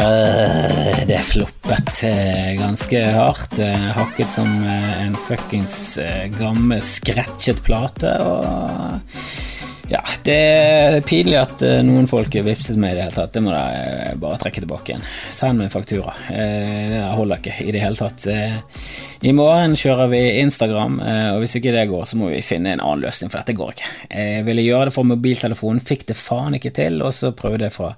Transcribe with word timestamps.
Uh, 0.00 1.06
det 1.06 1.18
floppet 1.28 2.04
uh, 2.04 2.52
ganske 2.56 3.00
hardt. 3.04 3.58
Uh, 3.58 3.90
hakket 3.92 4.32
som 4.32 4.48
en 4.64 5.16
fuckings 5.20 5.98
gammel 6.38 6.80
scratchet 6.80 7.60
plate. 7.66 8.14
Og 8.24 9.90
ja, 9.90 10.00
det 10.24 10.36
er 10.38 10.96
pinlig 11.04 11.36
at 11.36 11.64
noen 11.84 12.08
folk 12.08 12.32
vipset 12.46 12.78
meg 12.80 12.94
i 12.94 12.96
det 12.96 13.04
hele 13.08 13.16
tatt. 13.18 13.34
Det 13.34 13.42
må 13.44 13.52
de 13.52 14.16
bare 14.22 14.40
trekke 14.40 14.62
tilbake 14.62 14.94
igjen. 14.94 15.06
Send 15.34 15.60
meg 15.60 15.72
faktura. 15.74 16.14
det 16.30 17.02
holder 17.18 17.42
ikke 17.42 17.56
i 17.66 17.74
det 17.74 17.82
hele 17.82 17.98
tatt. 17.98 18.28
I 19.20 19.34
morgen 19.36 19.74
kjører 19.76 20.12
vi 20.14 20.22
Instagram, 20.44 21.00
og 21.34 21.42
hvis 21.42 21.58
ikke 21.58 21.74
det 21.74 21.88
går, 21.90 22.06
så 22.06 22.20
må 22.22 22.30
vi 22.30 22.44
finne 22.46 22.76
en 22.76 22.84
annen 22.84 23.02
løsning, 23.02 23.34
for 23.34 23.42
dette 23.42 23.58
går 23.58 23.74
ikke. 23.74 23.90
Jeg 24.14 24.46
ville 24.46 24.68
gjøre 24.68 24.88
det 24.88 24.94
fra 24.94 25.10
mobiltelefonen, 25.10 25.82
fikk 25.90 26.06
det 26.12 26.22
faen 26.22 26.60
ikke 26.60 26.76
til, 26.78 27.02
og 27.02 27.10
så 27.16 27.34
prøvde 27.34 27.66
jeg 27.66 27.74
fra 27.74 27.96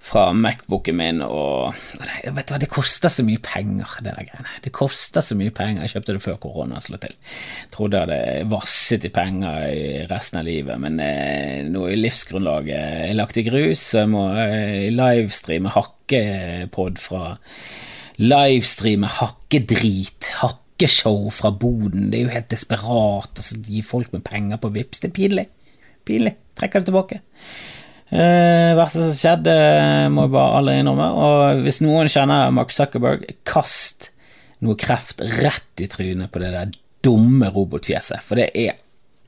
fra 0.00 0.30
Macbooken 0.32 0.96
min, 0.96 1.20
og 1.20 1.74
vet 1.76 2.48
du 2.48 2.54
hva, 2.54 2.60
det 2.62 2.70
koster 2.72 3.12
så 3.12 3.24
mye 3.26 3.40
penger, 3.44 3.98
det 4.00 4.14
der 4.14 4.28
greiene. 4.30 4.54
Det 4.64 4.72
koster 4.74 5.24
så 5.24 5.36
mye 5.36 5.52
penger. 5.54 5.84
Jeg 5.84 5.94
kjøpte 5.94 6.16
det 6.16 6.22
før 6.24 6.38
korona 6.40 6.80
slo 6.80 6.96
til. 7.02 7.12
Trodde 7.74 8.00
jeg 8.00 8.08
hadde 8.08 8.48
vasset 8.50 9.04
i 9.06 9.12
penger 9.12 9.66
i 9.68 9.84
resten 10.10 10.40
av 10.40 10.48
livet, 10.48 10.80
men 10.80 10.96
eh, 11.04 11.60
nå 11.68 11.84
er 11.90 12.00
livsgrunnlaget 12.00 13.12
lagt 13.18 13.38
i 13.40 13.44
grus, 13.46 13.84
så 13.92 14.04
jeg 14.04 14.12
må 14.14 14.24
eh, 14.40 14.88
livestreame 14.94 15.76
hakkepod 15.76 17.00
fra 17.00 17.36
Livestreame 18.20 19.08
hakkedrit, 19.08 20.26
hakkeshow 20.42 21.30
fra 21.32 21.52
boden. 21.56 22.10
Det 22.12 22.18
er 22.18 22.26
jo 22.26 22.34
helt 22.34 22.50
desperat 22.52 23.40
å 23.40 23.60
gi 23.64 23.80
folk 23.84 24.12
med 24.12 24.26
penger 24.26 24.60
på 24.60 24.68
Vips. 24.74 25.00
Det 25.00 25.08
er 25.08 25.14
pinlig. 25.16 25.46
Pinlig. 26.04 26.34
Trekker 26.60 26.82
det 26.82 26.90
tilbake. 26.90 27.20
Eh, 28.10 28.72
verste 28.74 29.04
som 29.04 29.14
skjedde, 29.14 29.54
må 30.10 30.26
jeg 30.26 30.34
bare 30.34 30.58
alle 30.58 30.76
innrømme. 30.80 31.08
Og 31.14 31.62
hvis 31.66 31.78
noen 31.84 32.10
kjenner 32.10 32.50
Mark 32.54 32.74
Zuckerberg, 32.74 33.28
kast 33.46 34.10
noe 34.64 34.76
kreft 34.78 35.22
rett 35.38 35.82
i 35.82 35.88
trynet 35.90 36.32
på 36.32 36.42
det 36.42 36.50
der 36.56 36.74
dumme 37.06 37.52
robotfjeset, 37.54 38.20
for 38.24 38.40
det 38.40 38.50
er 38.58 38.80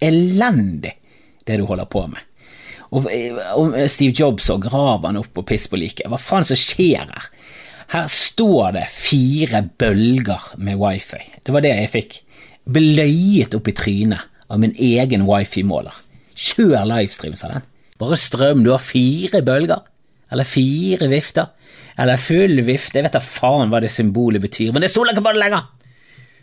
elendig, 0.03 0.97
det 1.47 1.61
du 1.61 1.65
holder 1.69 1.89
på 1.91 2.05
med. 2.11 2.27
Og, 2.93 3.07
og 3.57 3.77
Steve 3.89 4.13
Jobs 4.13 4.51
og 4.53 4.67
graver 4.67 5.09
han 5.09 5.21
opp 5.23 5.39
og 5.41 5.47
piss 5.49 5.65
på 5.71 5.79
liket. 5.81 6.11
Hva 6.13 6.19
faen 6.21 6.45
som 6.45 6.59
skjer 6.59 7.07
her? 7.07 7.31
Her 7.93 8.09
står 8.11 8.75
det 8.77 8.85
fire 8.93 9.63
bølger 9.81 10.53
med 10.61 10.81
wifi. 10.81 11.23
Det 11.45 11.55
var 11.55 11.65
det 11.65 11.73
jeg 11.77 11.93
fikk. 11.93 12.19
Bløyet 12.73 13.57
opp 13.57 13.69
i 13.69 13.77
trynet 13.77 14.29
av 14.53 14.61
min 14.61 14.75
egen 14.77 15.25
wifi-måler. 15.29 15.95
Kjør 16.37 16.85
livestream, 16.89 17.37
sa 17.37 17.55
den. 17.55 17.69
Bare 18.01 18.19
strøm. 18.21 18.65
Du 18.65 18.73
har 18.73 18.83
fire 18.83 19.43
bølger. 19.45 19.83
Eller 20.33 20.49
fire 20.49 21.09
vifter. 21.13 21.53
Eller 22.01 22.21
full 22.21 22.63
vifte. 22.65 22.99
Jeg 22.99 23.07
vet 23.07 23.17
da 23.17 23.23
faen 23.25 23.73
hva 23.73 23.83
det 23.85 23.93
symbolet 23.93 24.43
betyr, 24.43 24.73
men 24.73 24.85
det 24.85 24.91
stoler 24.93 25.13
ikke 25.13 25.27
på 25.27 25.35
det 25.35 25.43
lenger! 25.45 25.71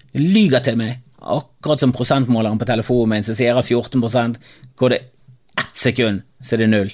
Det 0.10 0.22
lyger 0.22 0.64
til 0.66 0.78
meg. 0.80 1.00
Akkurat 1.20 1.82
som 1.82 1.94
prosentmåleren 1.94 2.60
på 2.62 2.68
telefonen 2.70 3.16
min 3.16 3.26
som 3.26 3.38
sier 3.38 3.58
at 3.58 3.68
14 3.68 4.38
går 4.80 4.94
det 4.94 5.00
ett 5.60 5.76
sekund, 5.76 6.24
så 6.42 6.56
er 6.56 6.64
det 6.64 6.70
null. 6.72 6.94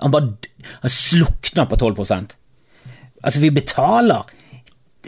Han 0.00 0.14
bare 0.14 0.32
han 0.82 0.90
slukner 0.90 1.68
på 1.68 1.76
12 1.76 1.98
Altså, 3.22 3.40
vi 3.40 3.50
betaler 3.50 4.24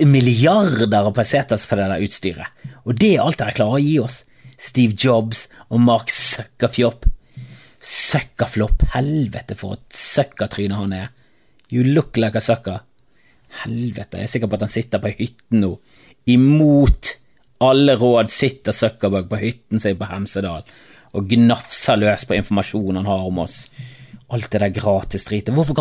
milliarder 0.05 1.07
av 1.07 1.15
pesetas 1.15 1.67
for 1.67 1.79
det 1.79 1.89
der 1.91 2.05
utstyret, 2.05 2.47
og 2.85 2.95
det 2.99 3.15
er 3.17 3.25
alt 3.25 3.39
dere 3.39 3.55
klarer 3.57 3.79
å 3.79 3.83
gi 3.83 3.99
oss. 4.03 4.25
Steve 4.59 4.95
Jobs 4.95 5.49
og 5.71 5.81
Mark 5.83 6.11
Zuckerfjopp. 6.15 7.09
Søkkaflopp. 7.85 8.87
Helvete, 8.95 9.57
for 9.59 9.77
et 9.77 9.99
søkkatryne 9.99 10.79
han 10.79 10.97
er. 10.97 11.11
You 11.73 11.85
look 11.85 12.17
like 12.17 12.39
a 12.39 12.45
sucker. 12.45 12.81
Helvete, 13.65 14.19
jeg 14.19 14.29
er 14.29 14.33
sikker 14.33 14.51
på 14.51 14.59
at 14.59 14.67
han 14.67 14.73
sitter 14.73 15.03
på 15.03 15.13
hytten 15.19 15.63
nå. 15.63 15.75
Imot 16.33 17.15
alle 17.65 17.95
råd 18.01 18.31
sitter 18.33 18.75
Zuckerberg 18.75 19.29
på 19.31 19.39
hytten 19.41 19.81
sin 19.81 19.99
på 20.01 20.09
Hemsedal 20.09 20.65
og 21.15 21.29
gnafser 21.31 22.01
løs 22.01 22.25
på 22.27 22.35
informasjonen 22.35 23.03
han 23.03 23.11
har 23.11 23.29
om 23.29 23.39
oss. 23.45 23.69
Alt 24.35 24.51
det 24.51 24.63
der 24.65 24.75
gratisdritet. 24.75 25.55
Hvorfor, 25.55 25.77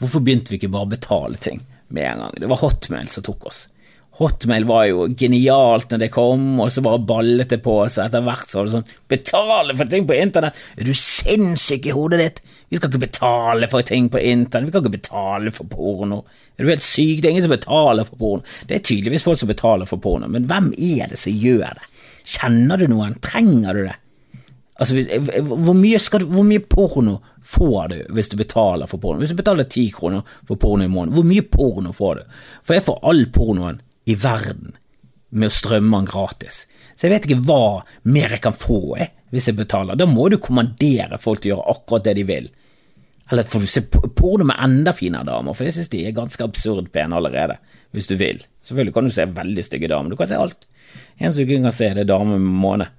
hvorfor 0.00 0.24
begynte 0.24 0.50
vi 0.50 0.58
ikke 0.58 0.72
bare 0.72 0.88
å 0.88 0.94
betale 0.94 1.38
ting 1.38 1.60
med 1.94 2.08
en 2.08 2.24
gang? 2.24 2.40
Det 2.42 2.50
var 2.50 2.62
Hotmail 2.64 3.10
som 3.12 3.24
tok 3.26 3.46
oss. 3.52 3.66
Hotmail 4.18 4.66
var 4.68 4.86
jo 4.90 5.06
genialt 5.16 5.92
når 5.92 6.00
det 6.02 6.08
kom, 6.12 6.42
og 6.60 6.68
så 6.72 6.82
bare 6.84 7.00
ballet 7.08 7.48
det 7.48 7.62
på 7.64 7.78
seg. 7.88 8.10
Etter 8.10 8.24
hvert 8.26 8.50
så 8.50 8.58
var 8.58 8.66
det 8.66 8.74
sånn 8.74 8.90
Betale 9.08 9.76
for 9.78 9.92
ting 9.92 10.04
på 10.08 10.16
internett! 10.18 10.58
Er 10.76 10.88
du 10.88 10.92
sinnssyk 10.96 11.88
i 11.88 11.94
hodet 11.96 12.20
ditt? 12.20 12.42
Vi 12.68 12.76
skal 12.76 12.92
ikke 12.92 13.06
betale 13.06 13.68
for 13.72 13.84
ting 13.88 14.10
på 14.12 14.20
internett, 14.20 14.68
vi 14.68 14.74
kan 14.74 14.84
ikke 14.84 14.98
betale 14.98 15.52
for 15.52 15.68
porno. 15.68 16.22
Er 16.56 16.64
du 16.64 16.72
helt 16.72 16.84
syk? 16.84 17.22
Det 17.22 17.30
er 17.30 17.34
ingen 17.34 17.46
som 17.46 17.54
betaler 17.54 18.08
for 18.08 18.20
porno. 18.20 18.44
Det 18.68 18.76
er 18.76 18.84
tydeligvis 18.84 19.24
folk 19.24 19.40
som 19.40 19.50
betaler 19.50 19.88
for 19.88 20.00
porno, 20.02 20.28
men 20.32 20.48
hvem 20.50 20.70
er 20.76 21.12
det 21.12 21.20
som 21.20 21.32
gjør 21.32 21.80
det? 21.80 21.88
Kjenner 22.36 22.80
du 22.80 22.86
noen? 22.92 23.16
Trenger 23.24 23.76
du 23.76 23.84
det? 23.86 23.96
Altså, 24.80 24.96
hvor 25.44 25.76
mye, 25.76 25.98
du, 26.00 26.26
hvor 26.32 26.46
mye, 26.48 26.62
porno 26.64 27.18
får 27.44 27.92
du 27.92 27.96
hvis 28.16 28.30
du 28.32 28.36
betaler 28.40 28.88
for 28.90 29.00
porno? 29.00 29.20
Hvis 29.20 29.32
du 29.32 29.38
betaler 29.38 29.68
ti 29.68 29.86
kroner 29.94 30.24
for 30.48 30.60
porno 30.60 30.84
i 30.84 30.90
måneden, 30.90 31.14
hvor 31.16 31.28
mye 31.28 31.44
porno 31.48 31.92
får 31.96 32.20
du? 32.20 32.38
For 32.66 32.76
jeg 32.76 32.86
får 32.88 33.02
all 33.08 33.24
pornoen 33.32 33.80
i 34.04 34.16
verden 34.18 34.76
med 35.32 35.48
å 35.48 35.54
strømme 35.54 36.02
den 36.02 36.08
gratis. 36.10 36.66
Så 36.94 37.06
jeg 37.06 37.14
vet 37.14 37.28
ikke 37.28 37.44
hva 37.48 37.82
mer 38.04 38.34
jeg 38.34 38.42
kan 38.44 38.56
få 38.56 38.96
jeg, 38.98 39.08
eh, 39.08 39.14
hvis 39.32 39.48
jeg 39.48 39.56
betaler. 39.56 39.96
Da 39.96 40.06
må 40.06 40.28
du 40.28 40.36
kommandere 40.36 41.18
folk 41.20 41.40
til 41.40 41.52
å 41.52 41.56
gjøre 41.56 41.72
akkurat 41.72 42.04
det 42.04 42.18
de 42.18 42.26
vil. 42.28 42.50
Eller 43.32 43.48
får 43.48 43.60
du 43.60 43.66
se 43.70 43.80
porno 43.88 44.44
med 44.44 44.60
enda 44.60 44.92
finere 44.92 45.24
damer, 45.24 45.54
for 45.54 45.64
det 45.64 45.72
synes 45.72 45.88
de 45.88 46.02
er 46.04 46.16
ganske 46.16 46.44
absurd 46.44 46.90
pene 46.92 47.16
allerede, 47.16 47.56
hvis 47.96 48.10
du 48.10 48.16
vil. 48.20 48.42
Selvfølgelig 48.60 48.94
kan 48.94 49.08
du 49.08 49.14
se 49.14 49.24
veldig 49.38 49.64
stygge 49.64 49.88
damer, 49.88 50.10
du 50.10 50.18
kan 50.20 50.28
se 50.28 50.36
alt. 50.36 50.66
En 51.16 51.32
som 51.32 51.48
kan 51.48 51.72
se, 51.72 51.88
det 51.94 52.04
er 52.04 52.10
dame 52.10 52.36
med 52.36 52.58
måne. 52.60 52.90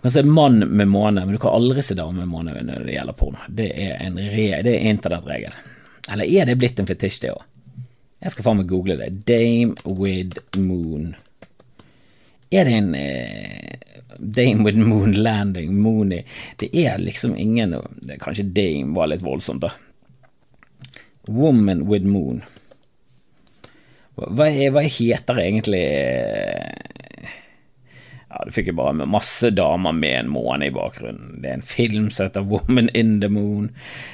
Du 0.00 0.08
kan 0.08 0.14
se 0.16 0.24
mann 0.26 0.58
med 0.64 0.88
måne, 0.90 1.22
men 1.22 1.36
du 1.36 1.38
kan 1.38 1.54
aldri 1.54 1.84
se 1.86 1.94
dame 1.94 2.24
med 2.24 2.32
måne 2.32 2.56
når 2.56 2.88
det 2.88 2.96
gjelder 2.96 3.18
porno. 3.20 3.46
Det 3.46 3.68
er 3.70 4.00
en 4.00 4.18
re 4.18 4.48
det 4.66 4.74
er 4.74 4.90
internettregel. 4.90 5.54
Eller 6.10 6.26
er 6.26 6.50
det 6.50 6.58
blitt 6.58 6.80
en 6.80 6.88
fetisj, 6.88 7.20
det 7.22 7.34
òg? 7.36 7.46
Jeg 8.20 8.34
skal 8.34 8.44
faen 8.44 8.60
meg 8.60 8.68
google 8.68 8.98
det. 9.00 9.10
Dame 9.28 9.76
with 9.96 10.42
moon. 10.60 11.14
Er 12.50 12.66
det 12.66 12.76
en 12.76 12.94
eh, 12.98 13.76
Dame 14.18 14.64
with 14.66 14.78
moon 14.78 15.14
landing? 15.16 15.72
Moony? 15.80 16.22
Det 16.60 16.68
er 16.76 16.98
liksom 16.98 17.36
ingen 17.36 17.76
det, 18.02 18.18
Kanskje 18.20 18.44
Dame 18.44 18.96
var 18.96 19.08
litt 19.08 19.24
voldsomt, 19.24 19.64
da. 19.64 19.70
Woman 21.30 21.86
with 21.88 22.04
moon. 22.04 22.42
Hva, 24.20 24.50
hva 24.50 24.82
heter 24.84 25.40
egentlig 25.40 25.84
ja, 28.30 28.44
Du 28.46 28.52
fikk 28.54 28.70
jo 28.70 28.76
bare 28.78 29.06
masse 29.10 29.50
damer 29.50 29.94
med 29.96 30.16
en 30.20 30.30
måne 30.30 30.68
i 30.68 30.74
bakgrunnen. 30.74 31.40
Det 31.42 31.50
er 31.50 31.58
en 31.58 31.66
film 31.66 32.10
som 32.14 32.28
heter 32.28 32.46
Woman 32.46 32.90
in 32.94 33.18
the 33.22 33.30
Moon. 33.32 33.70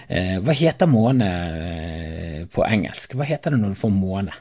Eh, 0.09 0.39
hva 0.41 0.57
heter 0.57 0.89
måne 0.89 1.29
eh, 1.61 2.41
på 2.53 2.65
engelsk? 2.65 3.17
Hva 3.17 3.29
heter 3.29 3.53
det 3.53 3.61
når 3.61 3.75
du 3.75 3.81
får 3.83 3.93
måne? 3.93 4.39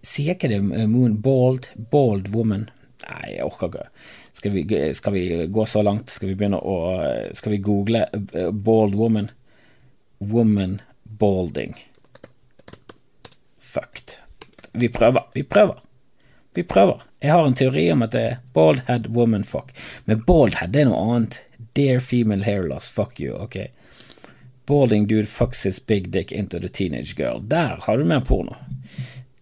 Sier 0.00 0.36
ikke 0.36 0.50
det 0.52 0.62
eh, 0.62 0.88
moon 0.88 1.18
bald? 1.24 1.70
Bald 1.92 2.30
woman? 2.32 2.68
Nei, 3.04 3.36
jeg 3.36 3.44
orker 3.44 3.70
ikke. 3.72 3.88
Skal 4.38 4.54
vi, 4.54 4.64
skal 4.94 5.14
vi, 5.16 5.24
gå 5.50 5.64
så 5.66 5.82
langt? 5.82 6.12
Skal 6.14 6.30
vi 6.30 6.36
begynne 6.38 6.60
å 6.62 6.76
Skal 7.36 7.56
vi 7.56 7.62
google 7.64 8.06
eh, 8.12 8.50
bald 8.52 8.96
woman? 8.96 9.32
Woman 10.18 10.78
balding. 11.18 11.76
Fucked. 13.58 14.16
Vi 14.72 14.88
prøver. 14.88 15.28
Vi 15.34 15.42
prøver. 15.42 15.87
Vi 16.58 16.64
prøver. 16.66 17.02
Jeg 17.22 17.30
har 17.30 17.46
en 17.46 17.54
teori 17.54 17.84
om 17.94 18.00
at 18.02 18.10
det 18.16 18.20
er 18.26 18.38
bald 18.56 18.80
head 18.88 19.04
woman 19.14 19.44
fuck. 19.46 19.68
Men 20.10 20.24
bald 20.26 20.56
head 20.58 20.72
det 20.74 20.80
er 20.80 20.88
noe 20.88 21.02
annet. 21.14 21.36
Dear 21.78 22.00
female 22.02 22.42
hair 22.42 22.64
loss, 22.66 22.88
fuck 22.90 23.20
you, 23.22 23.36
ok. 23.38 23.60
Balding 24.66 25.06
dude 25.06 25.30
fucks 25.30 25.62
his 25.68 25.78
big 25.78 26.10
dick 26.10 26.32
into 26.32 26.58
the 26.58 26.68
teenage 26.68 27.14
girl. 27.14 27.38
Der 27.46 27.78
har 27.84 27.98
du 27.98 28.02
mer 28.04 28.26
porno. 28.26 28.56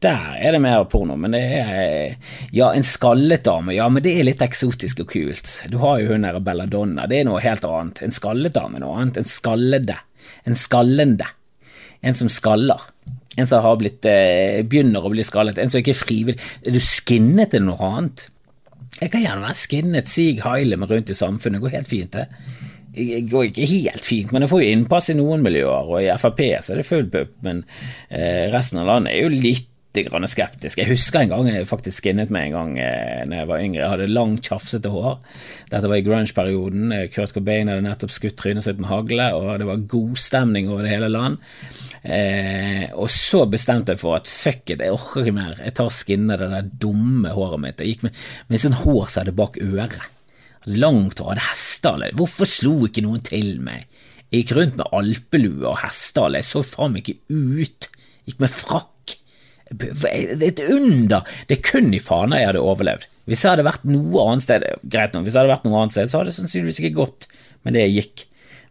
Der 0.04 0.36
er 0.36 0.52
det 0.52 0.60
mer 0.60 0.84
porno, 0.84 1.16
men 1.16 1.32
det 1.32 1.40
er 1.40 2.18
Ja, 2.52 2.68
en 2.74 2.84
skallet 2.84 3.48
dame, 3.48 3.72
ja, 3.72 3.88
men 3.88 4.04
det 4.04 4.12
er 4.12 4.28
litt 4.28 4.44
eksotisk 4.44 5.00
og 5.06 5.08
kult. 5.16 5.54
Du 5.72 5.78
har 5.80 6.02
jo 6.02 6.12
hun 6.12 6.28
der 6.28 6.36
Belladonna, 6.44 7.08
det 7.08 7.22
er 7.22 7.30
noe 7.30 7.40
helt 7.40 7.64
annet. 7.64 8.04
En 8.04 8.12
skallet 8.12 8.60
dame 8.60 8.84
noe 8.84 9.00
annet. 9.00 9.22
En 9.24 9.32
skallede. 9.32 9.96
En 10.44 10.64
skallende. 10.68 11.32
En 12.04 12.20
som 12.20 12.28
skaller. 12.28 12.90
En 13.36 13.48
som 13.48 13.62
har 13.64 13.76
blitt, 13.80 14.04
eh, 14.08 14.62
begynner 14.62 15.04
å 15.04 15.12
bli 15.12 15.24
skallet. 15.26 15.58
En 15.58 15.68
som 15.68 15.80
ikke 15.80 15.94
er 15.94 16.00
frivillig. 16.00 16.40
Er 16.64 16.72
du 16.72 16.80
skinnet 16.80 17.50
til 17.52 17.66
noe 17.66 17.76
annet? 17.76 18.28
Jeg 19.00 19.12
kan 19.12 19.22
gjerne 19.22 19.44
være 19.44 19.60
skinnet, 19.60 20.08
sig 20.08 20.40
heile 20.40 20.78
meg 20.80 20.90
rundt 20.90 21.10
i 21.12 21.18
samfunnet. 21.18 21.60
Det 21.60 21.66
går 21.66 21.76
helt 21.76 21.88
fint, 21.88 22.12
det. 22.12 22.26
Det 22.96 23.28
går 23.28 23.50
ikke 23.50 23.68
helt 23.68 24.04
fint, 24.04 24.32
men 24.32 24.40
jeg 24.40 24.48
får 24.48 24.62
jo 24.62 24.72
innpass 24.72 25.10
i 25.12 25.16
noen 25.18 25.42
miljøer, 25.44 25.84
og 25.84 25.98
i 26.00 26.08
Frp 26.16 26.38
så 26.64 26.72
er 26.72 26.80
det 26.80 26.86
full 26.88 27.04
pupp, 27.12 27.34
men 27.44 27.60
eh, 28.08 28.48
resten 28.54 28.80
av 28.80 28.88
landet 28.88 29.12
er 29.12 29.26
jo 29.26 29.34
litt 29.34 29.68
grann 30.04 30.26
skeptisk. 30.28 30.81
Jeg 30.81 30.90
husker 30.90 31.22
en 31.22 31.31
gang 31.32 31.48
jeg 31.48 31.69
faktisk 31.69 32.02
skinnet 32.02 32.32
meg 32.34 32.50
en 32.50 32.56
gang 32.56 32.72
eh, 32.82 33.22
når 33.25 33.38
jeg 33.38 33.48
var 33.50 33.62
yngre. 33.64 33.81
Jeg 33.81 33.93
hadde 33.94 34.08
langt, 34.10 34.43
tjafsete 34.44 34.93
hår. 34.93 35.14
Dette 35.72 35.90
var 35.90 35.96
i 35.96 36.04
grunge-perioden. 36.04 36.94
Kurt 37.14 37.32
Cobain 37.37 37.70
hadde 37.72 37.84
nettopp 37.87 38.12
skutt 38.14 38.37
trynet 38.40 38.66
sitt 38.66 38.82
med 38.82 38.90
hagle, 38.90 39.28
og 39.38 39.48
det 39.62 39.69
var 39.69 39.87
god 39.94 40.20
stemning 40.20 40.70
over 40.72 40.87
det 40.87 40.93
hele 40.93 41.10
land. 41.12 41.38
Eh, 42.02 42.84
og 42.93 43.08
så 43.12 43.44
bestemte 43.50 43.94
jeg 43.94 44.02
for 44.02 44.19
at 44.19 44.31
fuck 44.31 44.75
it, 44.75 44.84
jeg 44.84 44.93
orker 44.93 45.25
ikke 45.25 45.38
mer. 45.38 45.56
Jeg 45.62 45.76
tar 45.81 45.93
skinnet 45.94 46.42
det 46.42 46.50
der 46.52 46.70
dumme 46.87 47.32
håret 47.37 47.62
mitt. 47.62 47.81
Jeg 47.81 47.96
gikk 47.96 48.06
med, 48.08 48.22
med 48.52 48.62
sånn 48.62 48.81
hår 48.84 49.04
som 49.06 49.22
hadde 49.25 49.37
bak 49.38 49.60
øret. 49.62 50.12
Langt 50.66 51.22
hår, 51.22 51.37
hadde 51.37 51.49
hestehale. 51.50 52.12
Hvorfor 52.19 52.49
slo 52.50 52.78
ikke 52.88 53.06
noen 53.06 53.25
til 53.26 53.56
meg? 53.64 53.87
Jeg 54.26 54.42
gikk 54.42 54.56
rundt 54.58 54.81
med 54.81 54.90
alpelue 54.99 55.69
og 55.70 55.81
hestehale, 55.84 56.42
jeg 56.42 56.50
så 56.50 56.64
faen 56.66 56.96
meg 56.96 57.06
ikke 57.06 57.22
ut. 57.31 57.90
Jeg 57.92 57.94
Gikk 58.26 58.40
med 58.42 58.50
frakk. 58.50 58.92
Et 59.66 60.60
under. 60.70 61.26
Det 61.48 61.58
er 61.58 61.64
kun 61.66 61.90
i 61.94 62.02
Fana 62.02 62.38
jeg 62.38 62.52
hadde 62.52 62.62
overlevd. 62.62 63.08
Hvis 63.26 63.42
jeg 63.42 63.56
hadde 63.56 63.66
vært 63.66 63.86
noe 63.88 64.22
annet 64.28 64.44
sted, 64.44 64.64
greit 64.86 65.16
nok, 65.16 65.26
hvis 65.26 65.34
jeg 65.34 65.42
hadde 65.42 65.54
vært 65.56 65.66
noe 65.66 65.80
annet 65.82 65.96
sted, 65.96 66.10
så 66.10 66.20
hadde 66.20 66.30
det 66.30 66.38
sannsynligvis 66.38 66.80
ikke 66.82 66.98
gått 67.00 67.26
med 67.66 67.74
det 67.74 67.82
jeg 67.88 67.96
gikk. 67.96 68.26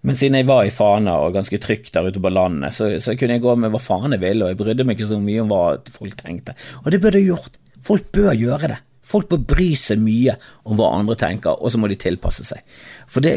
Men 0.06 0.18
siden 0.20 0.38
jeg 0.38 0.48
var 0.48 0.64
i 0.64 0.72
Fana 0.72 1.18
og 1.26 1.36
ganske 1.36 1.60
trygt 1.60 1.92
der 1.96 2.08
ute 2.08 2.22
på 2.22 2.32
landet, 2.32 2.76
så, 2.78 2.92
så 3.02 3.18
kunne 3.18 3.36
jeg 3.36 3.44
gå 3.44 3.56
med 3.60 3.74
hva 3.74 3.82
faen 3.82 4.14
jeg 4.16 4.22
ville, 4.22 4.46
og 4.46 4.54
jeg 4.54 4.60
brydde 4.62 4.86
meg 4.88 5.00
ikke 5.00 5.12
så 5.12 5.20
mye 5.20 5.44
om 5.44 5.52
hva 5.52 5.64
folk 5.98 6.18
tenkte. 6.20 6.56
Og 6.84 6.92
det 6.94 7.02
burde 7.04 7.20
jeg 7.20 7.32
gjort. 7.34 7.58
Folk 7.86 8.12
bør 8.16 8.32
gjøre 8.38 8.72
det. 8.72 8.80
Folk 9.06 9.30
bør 9.30 9.44
bry 9.54 9.68
seg 9.78 10.02
mye 10.02 10.34
om 10.66 10.80
hva 10.80 10.90
andre 10.98 11.18
tenker, 11.20 11.60
og 11.62 11.72
så 11.72 11.80
må 11.82 11.90
de 11.92 11.98
tilpasse 12.02 12.46
seg. 12.48 12.64
For 13.12 13.26
det, 13.26 13.36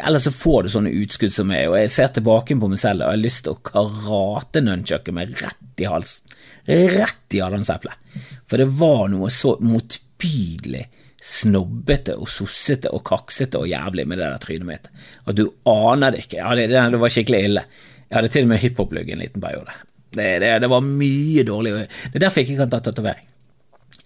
Ellers 0.00 0.24
så 0.28 0.32
får 0.32 0.64
du 0.64 0.72
sånne 0.72 0.94
utskudd 1.02 1.34
som 1.34 1.50
meg, 1.50 1.68
og 1.68 1.76
jeg 1.76 1.92
ser 1.92 2.14
tilbake 2.16 2.56
på 2.56 2.70
meg 2.72 2.80
selv 2.80 3.04
og 3.04 3.10
jeg 3.10 3.18
har 3.18 3.24
lyst 3.24 3.44
til 3.46 3.56
å 3.56 3.60
karate 3.70 4.64
nunchucken 4.64 5.18
meg 5.18 5.34
rett 5.42 5.84
i 5.84 5.90
halsen. 5.90 6.38
Rett 6.70 7.36
i 7.36 7.42
adamseplet. 7.44 8.16
For 8.48 8.60
det 8.60 8.70
var 8.80 9.06
noe 9.12 9.28
så 9.34 9.54
motbydelig 9.60 10.86
snobbete 11.20 12.16
og 12.16 12.28
sossete 12.32 12.90
og 12.96 13.04
kaksete 13.04 13.60
og 13.60 13.68
jævlig 13.68 14.06
med 14.08 14.20
det 14.20 14.26
der 14.26 14.42
trynet 14.42 14.68
mitt. 14.68 14.90
At 15.28 15.36
du 15.36 15.46
aner 15.68 16.14
det 16.14 16.24
ikke. 16.24 16.40
Ja, 16.40 16.54
det, 16.56 16.68
det 16.72 17.00
var 17.00 17.12
skikkelig 17.12 17.42
ille. 17.50 17.64
Jeg 18.08 18.16
hadde 18.16 18.32
til 18.32 18.48
og 18.48 18.52
med 18.54 18.62
hiphop-lugg 18.64 19.12
en 19.12 19.20
liten 19.22 19.42
periode. 19.42 19.76
Det, 20.10 20.30
det, 20.42 20.54
det, 20.64 20.70
var 20.70 20.86
mye 20.86 21.44
dårlig. 21.46 21.74
Det 22.10 22.18
er 22.18 22.24
derfor 22.24 22.40
jeg 22.40 22.50
ikke 22.50 22.64
kan 22.64 22.72
ta 22.72 22.80
tatovering. 22.88 23.29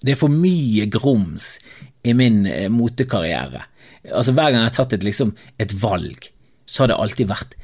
Det 0.04 0.14
er 0.14 0.20
for 0.20 0.32
mye 0.32 0.86
grums 0.92 1.54
i 2.04 2.12
min 2.16 2.44
eh, 2.46 2.68
motekarriere. 2.72 3.64
Altså 4.12 4.34
Hver 4.36 4.50
gang 4.52 4.60
jeg 4.60 4.68
har 4.68 4.76
tatt 4.76 4.96
et, 4.96 5.06
liksom, 5.06 5.32
et 5.58 5.72
valg, 5.80 6.28
så 6.68 6.84
har 6.84 6.92
det 6.92 6.98
alltid 7.00 7.30
vært 7.30 7.54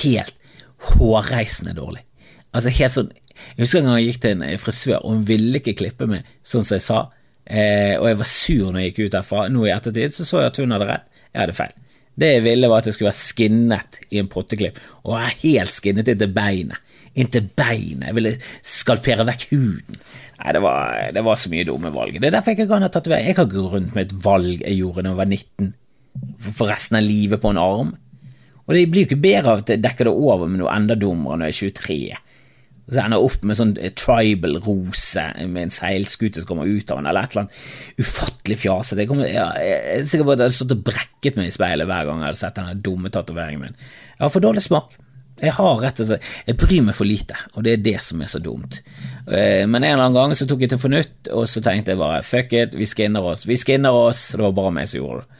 helt 0.00 0.36
hårreisende 0.94 1.74
dårlig. 1.76 2.04
Altså 2.56 2.72
helt 2.74 2.94
sånn 2.94 3.10
Jeg 3.56 3.62
husker 3.62 3.80
en 3.80 3.86
gang 3.88 3.98
jeg 4.00 4.08
gikk 4.10 4.22
til 4.24 4.32
en 4.34 4.42
eh, 4.48 4.58
frisør, 4.60 4.98
og 5.00 5.14
hun 5.14 5.26
ville 5.28 5.60
ikke 5.60 5.76
klippe 5.80 6.08
meg 6.08 6.26
sånn 6.44 6.64
som 6.64 6.76
jeg 6.76 6.84
sa, 6.84 6.98
eh, 7.46 7.94
og 7.96 8.08
jeg 8.10 8.18
var 8.20 8.28
sur 8.28 8.66
når 8.66 8.82
jeg 8.82 8.90
gikk 8.90 9.00
ut 9.04 9.14
derfra. 9.14 9.44
Nå 9.52 9.64
i 9.64 9.72
ettertid 9.72 10.16
så 10.16 10.26
så 10.28 10.42
jeg 10.42 10.52
at 10.52 10.60
hun 10.60 10.74
hadde 10.76 10.88
rett, 10.90 11.22
jeg 11.30 11.40
hadde 11.44 11.56
feil. 11.56 11.78
Det 12.20 12.30
jeg 12.34 12.44
ville, 12.44 12.68
var 12.68 12.82
at 12.82 12.90
jeg 12.90 12.96
skulle 12.96 13.08
være 13.08 13.20
skinnet 13.20 14.00
i 14.10 14.20
en 14.20 14.28
potteklipp, 14.28 14.80
og 15.06 15.14
jeg 15.16 15.28
er 15.30 15.38
helt 15.44 15.72
skinnet 15.72 16.10
inntil 16.12 16.34
beinet. 16.36 16.89
Inntil 17.18 17.48
beinet. 17.58 18.06
Jeg 18.08 18.16
ville 18.18 18.34
skalpere 18.62 19.26
vekk 19.26 19.48
huden. 19.50 20.00
Nei, 20.40 20.52
det 20.56 20.62
var, 20.64 21.10
det 21.12 21.24
var, 21.26 21.36
så 21.36 21.50
mye 21.52 21.66
dumme 21.68 21.90
valg. 21.92 22.16
Det 22.16 22.30
er 22.30 22.36
derfor 22.38 22.54
jeg 22.54 22.62
ikke 22.62 22.70
kan 22.70 22.86
ha 22.86 22.92
tatovering. 22.92 23.28
Jeg 23.28 23.36
kan 23.36 23.50
gå 23.50 23.66
rundt 23.74 23.96
med 23.96 24.06
et 24.06 24.16
valg 24.24 24.62
jeg 24.62 24.78
gjorde 24.78 25.04
da 25.04 25.12
jeg 25.12 25.20
var 25.20 25.34
19, 25.34 25.74
for 26.46 26.70
resten 26.70 27.00
av 27.00 27.04
livet 27.04 27.42
på 27.42 27.52
en 27.52 27.60
arm. 27.60 27.92
Og 28.64 28.76
det 28.76 28.86
blir 28.88 29.04
jo 29.04 29.10
ikke 29.10 29.24
bedre 29.26 29.52
av 29.52 29.62
at 29.64 29.72
jeg 29.74 29.82
dekker 29.82 30.08
det 30.08 30.14
over 30.14 30.46
med 30.46 30.62
noe 30.62 30.72
enda 30.72 30.96
dummere 30.96 31.40
når 31.40 31.50
jeg 31.50 31.74
er 31.74 31.80
23. 31.82 32.00
Og 32.90 32.94
så 32.94 33.02
ender 33.04 33.20
jeg 33.20 33.28
opp 33.28 33.44
med 33.46 33.58
sånn 33.58 33.72
eh, 33.78 33.92
tribal 33.98 34.56
rose 34.64 35.26
med 35.44 35.60
en 35.62 35.74
seilskute 35.74 36.42
som 36.42 36.48
kommer 36.48 36.70
ut 36.70 36.90
av 36.90 36.98
den, 36.98 37.10
eller 37.10 37.26
et 37.26 37.36
eller 37.36 37.44
annet 37.44 38.00
ufattelig 38.02 38.58
fjasete. 38.64 39.04
Jeg, 39.04 39.34
ja, 39.34 39.44
jeg, 39.62 39.76
er 39.92 40.08
sikker 40.10 40.26
på 40.26 40.34
at 40.34 40.40
jeg 40.40 40.48
hadde 40.48 40.56
stått 40.56 40.74
og 40.74 40.82
brekket 40.88 41.38
meg 41.38 41.50
i 41.50 41.54
speilet 41.54 41.90
hver 41.90 42.08
gang 42.08 42.24
jeg 42.24 42.30
hadde 42.32 42.40
sett 42.40 42.58
denne 42.58 42.80
dumme 42.88 43.12
tatoveringen 43.14 43.66
min. 43.66 43.78
Jeg 44.16 44.24
har 44.24 44.32
for 44.34 44.46
dårlig 44.46 44.64
smak. 44.64 44.96
Jeg 45.40 45.54
har 45.56 45.78
rett 45.80 46.00
og 46.02 46.08
slett, 46.10 46.26
jeg 46.46 46.58
bryr 46.60 46.82
meg 46.84 46.96
for 46.96 47.08
lite, 47.08 47.36
og 47.54 47.64
det 47.64 47.72
er 47.72 47.84
det 47.84 47.96
som 48.04 48.20
er 48.20 48.28
så 48.28 48.40
dumt. 48.44 48.80
Eh, 49.24 49.64
men 49.64 49.80
en 49.80 49.94
eller 49.94 50.04
annen 50.04 50.18
gang 50.18 50.34
så 50.36 50.46
tok 50.48 50.64
jeg 50.64 50.72
til 50.72 50.82
fornuft, 50.82 51.30
og 51.32 51.46
så 51.48 51.62
tenkte 51.64 51.94
jeg 51.94 52.00
bare 52.00 52.20
fuck 52.26 52.52
it, 52.56 52.76
vi 52.76 52.88
skinner 52.88 53.30
oss. 53.32 53.46
Vi 53.48 53.56
skinner 53.60 53.96
oss, 53.96 54.26
det 54.34 54.44
var 54.44 54.56
bare 54.56 54.74
meg 54.76 54.90
som 54.90 55.00
gjorde 55.00 55.24
det. 55.24 55.30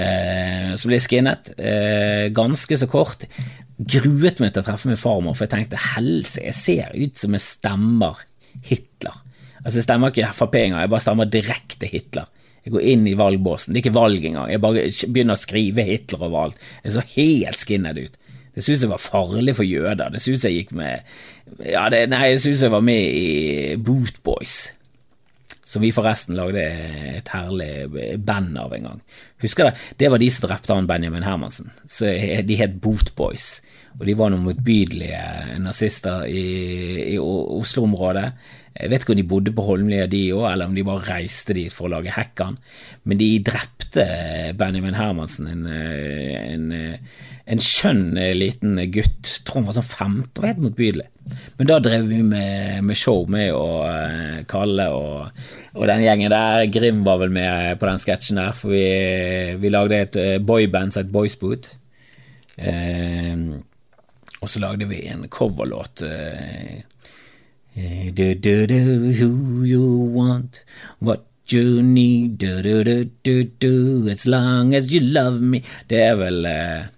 Eh, 0.00 0.74
så 0.76 0.90
ble 0.90 0.98
jeg 0.98 1.06
skinnet, 1.06 1.52
eh, 1.56 2.26
ganske 2.36 2.80
så 2.82 2.88
kort. 2.90 3.24
Gruet 3.80 4.42
meg 4.42 4.52
til 4.52 4.60
å 4.60 4.66
treffe 4.66 4.90
min 4.90 5.00
farmor, 5.00 5.36
for 5.36 5.46
jeg 5.46 5.54
tenkte 5.54 5.80
helse, 5.94 6.44
jeg 6.44 6.56
ser 6.58 6.92
ut 6.92 7.16
som 7.16 7.36
jeg 7.36 7.46
stemmer 7.46 8.20
Hitler. 8.66 9.16
Altså 9.60 9.78
Jeg 9.80 9.86
stemmer 9.86 10.12
ikke 10.12 10.32
Frp 10.36 10.54
engang, 10.60 10.82
jeg 10.84 10.92
bare 10.92 11.04
stemmer 11.04 11.28
direkte 11.32 11.88
Hitler. 11.88 12.28
Jeg 12.64 12.74
går 12.74 12.88
inn 12.92 13.06
i 13.08 13.16
valgbåsen, 13.16 13.72
det 13.72 13.80
er 13.80 13.86
ikke 13.86 13.96
valg 13.96 14.24
engang, 14.24 14.50
jeg 14.52 14.60
bare 14.60 14.84
begynner 15.08 15.36
å 15.38 15.40
skrive 15.40 15.84
Hitler 15.88 16.26
overalt. 16.26 16.60
Jeg 16.84 16.92
så 16.92 17.04
helt 17.14 17.60
skinnet 17.60 18.00
ut. 18.00 18.18
Det 18.60 18.66
syntes 18.66 18.82
jeg 18.84 18.90
var 18.92 19.00
farlig 19.00 19.54
for 19.56 19.64
jøder. 19.64 20.10
Det 20.12 20.20
syntes 20.20 20.44
jeg 20.44 20.58
gikk 20.58 20.74
med 20.76 21.64
ja, 21.64 21.86
det, 21.88 22.02
Nei, 22.12 22.34
jeg 22.34 22.42
syntes 22.44 22.66
jeg 22.66 22.74
var 22.74 22.84
med 22.84 23.14
i 23.16 23.78
Bootboys. 23.80 24.74
Som 25.64 25.80
vi 25.80 25.94
forresten 25.96 26.36
lagde 26.36 26.60
et 27.16 27.30
herlig 27.32 28.18
band 28.20 28.58
av 28.60 28.74
en 28.76 28.84
gang. 28.84 29.00
Husker 29.40 29.70
det? 29.70 29.86
Det 30.02 30.10
var 30.12 30.20
de 30.20 30.28
som 30.28 30.44
drepte 30.44 30.76
han 30.76 30.90
Benjamin 30.90 31.24
Hermansen. 31.24 31.72
Så 31.88 32.12
De 32.44 32.58
het 32.60 32.76
Bootboys. 32.84 33.62
Og 33.96 34.04
de 34.04 34.18
var 34.18 34.34
noen 34.34 34.44
motbydelige 34.44 35.56
nazister 35.64 36.28
i, 36.28 36.44
i 37.14 37.16
Oslo-området. 37.16 38.28
Jeg 38.76 38.90
vet 38.92 39.02
ikke 39.02 39.14
om 39.16 39.18
de 39.18 39.26
bodde 39.26 39.52
på 39.54 39.64
Holmlia 39.66 40.06
de 40.10 40.22
òg, 40.36 40.46
eller 40.52 40.70
om 40.70 40.76
de 40.76 40.86
bare 40.86 41.06
reiste 41.08 41.56
dit 41.56 41.72
for 41.74 41.88
å 41.88 41.94
lage 41.96 42.12
Hekkan. 42.14 42.56
Men 43.04 43.18
de 43.20 43.30
drepte 43.44 44.04
Benjamin 44.58 44.94
Hermansen, 44.94 45.48
en, 45.50 45.64
en, 45.70 46.68
en 47.50 47.62
skjønn 47.64 48.14
liten 48.38 48.78
gutt. 48.94 49.40
Tror 49.44 49.60
han 49.60 49.66
var 49.68 49.78
sånn 49.80 49.88
15, 49.88 50.38
var 50.38 50.52
helt 50.52 50.62
motbydelig. 50.62 51.08
Men 51.58 51.68
da 51.68 51.78
drev 51.82 52.06
vi 52.10 52.20
med, 52.26 52.78
med 52.86 52.98
show 52.98 53.26
med 53.30 53.50
uh, 53.52 54.40
Kalle 54.50 54.86
og, 54.94 55.42
og, 55.74 55.84
den 55.90 56.04
gjengen 56.06 56.32
der. 56.32 56.64
Grim 56.72 57.02
var 57.06 57.20
vel 57.24 57.34
med 57.34 57.80
på 57.80 57.90
den 57.90 58.00
sketsjen 58.02 58.40
der, 58.40 58.54
for 58.56 58.74
vi, 58.74 58.86
vi 59.60 59.74
lagde 59.74 60.04
et 60.06 60.20
boyband 60.46 60.94
som 60.94 61.04
het 61.04 61.12
Boysboot. 61.12 61.72
Eh, 62.60 63.36
og 64.40 64.48
så 64.48 64.62
lagde 64.62 64.88
vi 64.88 65.02
en 65.10 65.26
coverlåt. 65.32 66.06
Uh, 66.06 66.80
do, 67.74 68.34
do, 68.34 68.66
do, 68.66 69.12
who 69.12 69.62
you 69.64 70.10
want, 70.12 70.64
what 70.98 71.26
you 71.48 71.82
need, 71.82 72.38
do, 72.38 72.62
do, 72.62 72.84
do, 72.84 73.04
do, 73.22 73.44
do, 73.44 74.08
as 74.08 74.26
long 74.26 74.74
as 74.74 74.92
you 74.92 75.00
love 75.00 75.40
me. 75.40 75.62
Det 75.88 76.00
er 76.02 76.16
vel 76.18 76.44
eh, 76.46 76.88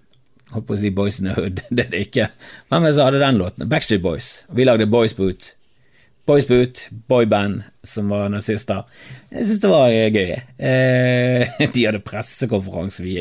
Holdt 0.53 0.67
på 0.69 0.75
å 0.75 0.77
si 0.77 0.91
Boys 0.93 1.17
in 1.17 1.29
the 1.31 1.33
Hood, 1.33 1.63
det 1.73 1.87
er 1.87 1.91
det 1.93 2.01
ikke. 2.09 2.29
Hvem 2.69 2.85
er 2.85 3.15
det 3.15 3.21
den 3.23 3.39
låten? 3.41 3.69
Backstreet 3.69 4.03
Boys. 4.03 4.43
Vi 4.53 4.67
lagde 4.67 4.85
Boys 4.89 5.15
Boot. 5.17 5.53
Boys 6.25 6.47
Boot, 6.47 6.89
boyband 7.07 7.63
som 7.83 8.07
var 8.09 8.29
nazister. 8.31 8.85
Jeg 9.27 9.43
syns 9.43 9.59
det 9.59 9.71
var 9.71 9.91
eh, 9.91 10.05
gøy. 10.07 10.29
Eh, 10.55 11.57
de 11.75 11.83
hadde 11.83 11.99
pressekonferanse, 12.05 13.03
vi 13.03 13.17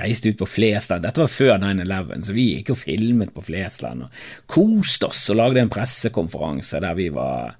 reiste 0.00 0.32
ut 0.32 0.40
på 0.40 0.48
Flesland. 0.50 1.06
Dette 1.06 1.22
var 1.22 1.30
før 1.30 1.52
9-11, 1.62 2.24
så 2.26 2.34
vi 2.34 2.48
gikk 2.56 2.72
og 2.74 2.80
filmet 2.80 3.30
på 3.36 3.44
Flesland 3.46 4.08
og 4.08 4.24
koste 4.50 5.12
oss 5.12 5.22
og 5.30 5.38
lagde 5.38 5.62
en 5.62 5.70
pressekonferanse 5.70 6.82
der 6.82 6.98
vi 6.98 7.06
var 7.14 7.54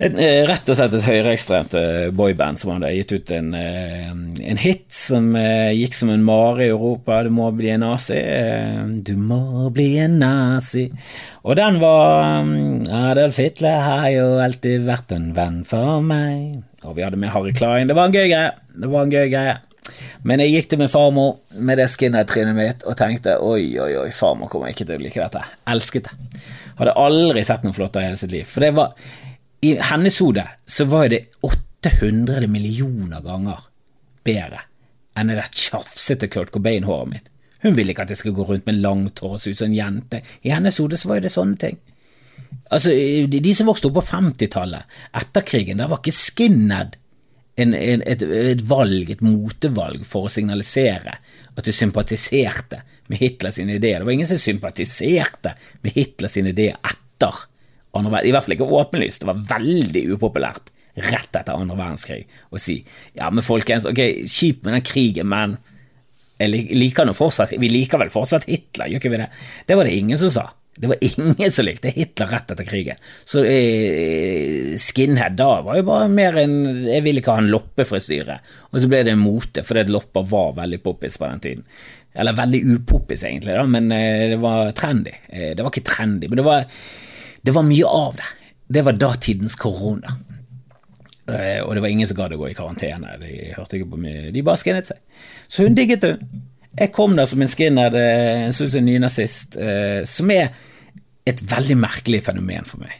et, 0.00 0.14
eh, 0.16 0.46
rett 0.48 0.68
og 0.72 0.76
slett 0.78 0.94
et 0.96 1.04
høyreekstremt 1.04 1.74
eh, 1.76 2.08
boyband 2.16 2.56
som 2.60 2.72
hadde 2.72 2.92
gitt 2.94 3.12
ut 3.12 3.32
en, 3.36 3.50
eh, 3.52 4.08
en 4.08 4.60
hit 4.60 4.86
som 4.94 5.28
gikk 5.36 5.96
som 5.96 6.12
en 6.14 6.24
mare 6.24 6.64
i 6.64 6.70
Europa. 6.72 7.20
Du 7.26 7.30
må 7.34 7.50
bli 7.52 7.68
en 7.74 7.84
nazi. 7.84 8.16
Du 9.04 9.12
må 9.20 9.68
bli 9.76 9.90
en 10.00 10.18
nazi. 10.22 10.86
Og 11.44 11.56
den 11.60 11.80
var 11.82 12.40
Adolf 13.10 13.40
Hitler 13.42 13.80
har 13.84 14.08
jo 14.14 14.26
alltid 14.40 14.88
vært 14.88 15.12
en 15.16 15.30
venn 15.36 15.62
for 15.68 16.00
meg. 16.00 16.62
Og 16.84 16.96
vi 16.96 17.04
hadde 17.04 17.20
med 17.20 17.34
Harry 17.34 17.52
Klein. 17.52 17.90
Det 17.90 17.96
var 17.96 18.08
en 18.08 18.16
gøy 18.16 18.28
greie. 18.32 18.52
Det 18.80 18.88
var 18.88 19.04
en 19.04 19.12
gøy 19.12 19.28
greie. 19.28 19.58
Men 20.24 20.40
jeg 20.40 20.54
gikk 20.54 20.70
til 20.70 20.80
min 20.80 20.92
farmor 20.92 21.40
med 21.60 21.80
det 21.80 21.90
skinhead-trynet 21.92 22.56
mitt 22.56 22.84
og 22.88 22.96
tenkte 22.96 23.36
oi, 23.42 23.74
oi, 23.80 23.94
oi, 24.00 24.10
farmor 24.14 24.48
kommer 24.52 24.72
ikke 24.72 24.86
til 24.86 24.96
å 24.96 25.02
like 25.02 25.20
dette. 25.20 25.44
Elsket 25.68 26.08
det. 26.08 26.44
Hadde 26.80 26.96
aldri 26.96 27.44
sett 27.44 27.66
noe 27.66 27.76
flottere 27.76 28.06
i 28.06 28.08
hele 28.08 28.20
sitt 28.20 28.32
liv. 28.32 28.48
For 28.48 28.64
det 28.64 28.76
var 28.76 28.94
i 29.60 29.74
hennes 29.90 30.18
hode 30.22 30.46
så 30.66 30.86
var 30.88 31.10
det 31.12 31.26
800 31.44 32.48
millioner 32.48 33.20
ganger 33.24 33.66
bedre 34.24 34.64
enn 35.18 35.28
det 35.28 35.36
der 35.40 35.52
tjafsete 35.52 36.28
Kurt 36.32 36.52
Cobain-håret 36.54 37.10
mitt. 37.10 37.26
Hun 37.60 37.74
ville 37.76 37.92
ikke 37.92 38.06
at 38.06 38.12
jeg 38.14 38.22
skulle 38.22 38.38
gå 38.38 38.46
rundt 38.48 38.68
med 38.68 38.80
langt 38.80 39.20
hår 39.20 39.36
og 39.36 39.42
se 39.42 39.52
ut 39.52 39.58
som 39.58 39.68
en 39.68 39.76
jente. 39.76 40.22
I 40.46 40.52
hennes 40.54 40.78
hode 40.80 40.96
så 40.96 41.10
var 41.10 41.20
det 41.20 41.32
sånne 41.34 41.58
ting. 41.60 41.76
Altså, 42.72 42.94
De 43.28 43.52
som 43.54 43.68
vokste 43.68 43.90
opp 43.90 43.98
på 43.98 44.06
50-tallet, 44.06 44.96
etter 45.20 45.44
krigen, 45.46 45.82
der 45.82 45.90
var 45.90 46.00
ikke 46.00 46.16
skinhead 46.16 46.96
en, 47.60 47.74
en, 47.74 48.02
et, 48.08 48.22
et, 48.22 48.62
valg, 48.64 49.10
et 49.12 49.20
motevalg, 49.24 50.06
for 50.08 50.26
å 50.26 50.32
signalisere 50.32 51.18
at 51.52 51.66
du 51.66 51.72
sympatiserte 51.74 52.80
med 53.10 53.20
Hitlers 53.20 53.58
ideer. 53.60 54.00
Det 54.00 54.06
var 54.06 54.14
ingen 54.14 54.30
som 54.30 54.40
sympatiserte 54.40 55.52
med 55.84 55.98
Hitlers 55.98 56.38
ideer 56.40 56.78
etter 56.80 57.44
andre, 57.98 58.22
I 58.24 58.34
hvert 58.34 58.46
fall 58.46 58.56
ikke 58.56 58.70
åpenlyst. 58.80 59.24
Det 59.24 59.30
var 59.30 59.42
veldig 59.56 60.04
upopulært 60.14 60.70
rett 61.00 61.36
etter 61.38 61.54
andre 61.54 61.76
verdenskrig 61.78 62.24
å 62.50 62.58
si 62.60 62.80
ja, 63.14 63.28
men 63.30 63.44
folkens, 63.46 63.86
ok, 63.86 64.00
kjipt 64.26 64.64
med 64.66 64.74
den 64.74 64.86
krigen, 64.86 65.30
men 65.30 65.58
liker 66.40 67.12
fortsatt, 67.14 67.52
vi 67.60 67.68
liker 67.70 68.00
vel 68.00 68.10
fortsatt 68.12 68.48
Hitler, 68.48 68.88
gjør 68.88 69.02
ikke 69.02 69.12
vi 69.12 69.20
det? 69.20 69.28
Det 69.68 69.76
var 69.76 69.86
det 69.86 69.98
ingen 69.98 70.18
som 70.20 70.32
sa. 70.32 70.46
Det 70.80 70.88
var 70.88 70.96
ingen 71.04 71.50
som 71.52 71.66
likte 71.66 71.92
Hitler 71.92 72.30
rett 72.32 72.52
etter 72.54 72.64
krigen. 72.64 73.00
Så 73.28 73.42
eh, 73.44 74.76
skinhead 74.80 75.36
da 75.36 75.50
var 75.66 75.76
jo 75.76 75.84
bare 75.90 76.06
mer 76.08 76.38
en 76.40 76.54
Jeg 76.86 77.04
vil 77.04 77.20
ikke 77.20 77.34
ha 77.36 77.42
en 77.42 77.50
loppefrisyre. 77.52 78.38
Og 78.70 78.80
så 78.80 78.88
ble 78.88 79.02
det 79.04 79.12
en 79.12 79.20
mote, 79.20 79.64
fordi 79.66 79.90
lopper 79.92 80.24
var 80.30 80.54
veldig 80.62 80.80
poppis 80.84 81.20
på 81.20 81.28
den 81.28 81.44
tiden. 81.44 81.66
Eller 82.16 82.38
veldig 82.38 82.62
upoppis, 82.72 83.26
egentlig, 83.28 83.52
da, 83.58 83.66
men 83.68 83.92
eh, 83.94 84.30
det 84.32 84.40
var 84.40 84.72
trendy. 84.78 85.12
Eh, 85.28 85.52
det 85.52 85.60
var 85.60 85.74
ikke 85.74 85.90
trendy, 85.90 86.30
men 86.30 86.40
det 86.40 86.46
var, 86.48 86.64
det 87.42 87.54
var 87.56 87.66
mye 87.66 87.86
av 87.86 88.18
det. 88.18 88.28
Det 88.70 88.84
var 88.86 88.98
datidens 88.98 89.56
korona. 89.58 90.14
Eh, 91.30 91.60
og 91.64 91.74
det 91.74 91.82
var 91.82 91.90
ingen 91.90 92.08
som 92.08 92.18
gadd 92.18 92.34
å 92.36 92.40
gå 92.40 92.50
i 92.50 92.56
karantene. 92.56 93.16
De 93.22 93.32
hørte 93.56 93.78
ikke 93.78 93.90
på 93.94 94.00
mye, 94.02 94.30
de 94.34 94.44
bare 94.46 94.60
skinnet 94.60 94.90
seg. 94.90 95.00
Så 95.48 95.66
hun 95.66 95.76
digget 95.78 96.04
det. 96.04 96.14
Jeg 96.78 96.92
kom 96.94 97.16
der 97.18 97.26
som 97.26 97.42
en 97.42 97.50
skinner, 97.50 97.96
en 97.98 98.54
slags 98.54 98.76
nynazist, 98.78 99.56
eh, 99.58 100.04
som 100.06 100.30
er 100.30 100.52
et 101.26 101.42
veldig 101.50 101.76
merkelig 101.80 102.22
fenomen 102.28 102.68
for 102.68 102.82
meg. 102.84 102.94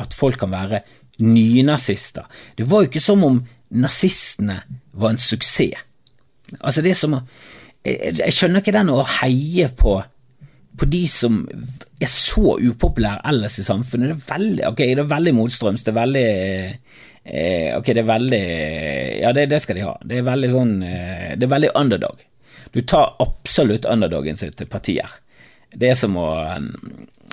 At 0.00 0.16
folk 0.16 0.40
kan 0.40 0.52
være 0.54 0.80
nynazister. 1.20 2.24
Det 2.56 2.64
var 2.68 2.84
jo 2.84 2.88
ikke 2.88 3.04
som 3.04 3.24
om 3.26 3.42
nazistene 3.76 4.62
var 4.96 5.12
en 5.12 5.20
suksess. 5.20 5.84
Altså, 6.58 6.82
det 6.82 6.94
er 6.94 6.98
som 6.98 7.18
å 7.18 7.24
jeg 7.80 8.34
skjønner 8.36 8.60
ikke 8.60 8.74
den 8.74 8.90
å 8.92 9.00
heie 9.22 9.70
på 9.72 9.94
på 10.78 10.86
de 10.86 11.02
som 11.08 11.42
er 12.00 12.10
så 12.10 12.56
upopulære 12.60 13.22
ellers 13.28 13.58
i 13.58 13.64
samfunnet. 13.66 14.12
Det 14.12 14.16
er 14.16 14.38
veldig, 14.38 14.66
okay, 14.70 14.94
det 14.94 15.04
er 15.04 15.14
veldig 15.14 15.34
motstrøms, 15.36 15.84
det 15.84 15.92
er 15.92 15.98
veldig 15.98 16.26
eh, 17.24 17.70
Ok, 17.76 17.90
det 17.90 18.02
er 18.02 18.08
veldig 18.08 18.44
Ja, 19.20 19.32
det, 19.36 19.46
det, 19.50 19.60
skal 19.62 19.80
de 19.80 19.86
ha. 19.86 19.96
Det 20.04 20.20
er 20.20 20.28
veldig 20.28 20.52
sånn 20.52 20.76
eh, 20.86 21.32
Det 21.36 21.46
er 21.46 21.54
veldig 21.54 21.72
underdog. 21.80 22.22
Du 22.70 22.80
tar 22.80 23.16
absolutt 23.20 23.84
underdogen 23.84 24.38
sin 24.38 24.54
til 24.54 24.70
partier. 24.70 25.18
Det 25.74 25.90
er 25.90 25.98
som 25.98 26.16
å 26.18 26.28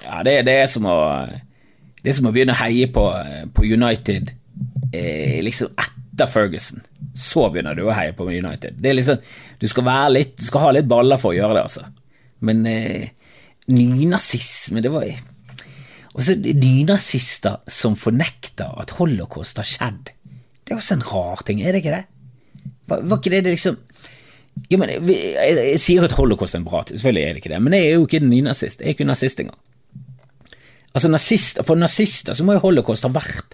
Ja, 0.04 0.24
det, 0.26 0.42
det, 0.48 0.58
er 0.64 0.68
som 0.72 0.90
å 0.90 0.98
Det 2.02 2.12
er 2.12 2.18
som 2.20 2.30
å 2.30 2.34
begynne 2.36 2.58
å 2.58 2.62
heie 2.64 2.90
på, 2.94 3.06
på 3.54 3.66
United 3.66 4.34
eh, 4.92 5.40
liksom 5.46 5.72
etter 5.78 6.30
Ferguson. 6.32 6.82
Så 7.16 7.48
begynner 7.54 7.78
du 7.78 7.86
å 7.86 7.96
heie 7.96 8.14
på 8.18 8.28
United. 8.28 8.82
Det 8.82 8.92
er 8.92 9.00
liksom 9.00 9.22
Du 9.60 9.68
skal 9.70 9.88
være 9.88 10.14
litt 10.18 10.36
Du 10.38 10.46
skal 10.50 10.68
ha 10.68 10.74
litt 10.76 10.90
baller 10.90 11.22
for 11.22 11.34
å 11.34 11.38
gjøre 11.38 11.58
det, 11.58 11.64
altså. 11.70 11.86
Men 12.46 12.66
eh, 12.70 13.14
nynazisme, 13.72 14.84
det 14.84 14.92
var 14.94 15.08
og 16.18 16.24
så 16.26 16.34
nynazister 16.34 17.60
som 17.70 17.94
fornekter 18.00 18.72
at 18.82 18.96
holocaust 18.98 19.60
har 19.62 19.68
skjedd. 19.70 20.08
Det 20.66 20.74
er 20.74 20.80
også 20.80 20.98
en 20.98 21.06
rar 21.06 21.44
ting, 21.46 21.62
er 21.62 21.76
det 21.76 21.84
ikke 21.84 21.94
det? 21.94 22.06
Var, 22.90 23.04
var 23.06 23.20
ikke 23.20 23.34
det, 23.36 23.44
det 23.46 23.54
liksom 23.54 23.78
jo, 24.72 24.80
men, 24.82 24.90
jeg, 24.90 25.04
jeg, 25.54 25.78
sier 25.78 26.02
at 26.08 26.16
holocaust 26.18 26.56
er 26.58 26.64
en 26.64 26.66
bra 26.66 26.82
ting, 26.82 26.98
selvfølgelig 26.98 27.24
er 27.24 27.36
det 27.36 27.42
ikke 27.44 27.52
det, 27.52 27.60
men 27.62 27.76
jeg 27.78 27.86
er 27.86 27.94
jo 27.94 28.08
ikke 28.08 28.24
nynazist. 28.26 28.82
Jeg 28.82 28.90
er 28.90 28.96
ikke 28.96 29.06
nazist 29.06 29.44
engang. 29.44 29.60
Altså, 30.98 31.12
nazister, 31.14 31.68
For 31.68 31.78
nazister 31.78 32.34
så 32.34 32.46
må 32.48 32.56
jo 32.56 32.64
holocaust 32.66 33.06
ha 33.06 33.12
vært 33.14 33.54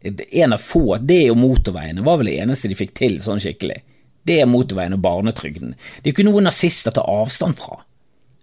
en 0.00 0.54
av 0.54 0.62
få 0.62 0.96
Det 1.02 1.24
og 1.28 1.36
motorveiene 1.36 2.04
var 2.06 2.20
vel 2.20 2.30
det 2.30 2.38
eneste 2.40 2.70
de 2.70 2.78
fikk 2.78 2.94
til 2.96 3.18
sånn 3.20 3.42
skikkelig. 3.42 3.82
Det 4.24 4.38
er 4.40 4.48
motorveien 4.48 4.96
og 4.96 5.02
barnetrygden. 5.04 5.74
Det 6.00 6.08
er 6.08 6.14
ikke 6.14 6.26
noe 6.28 6.40
nazister 6.46 6.94
tar 6.94 7.08
avstand 7.10 7.58
fra. 7.58 7.82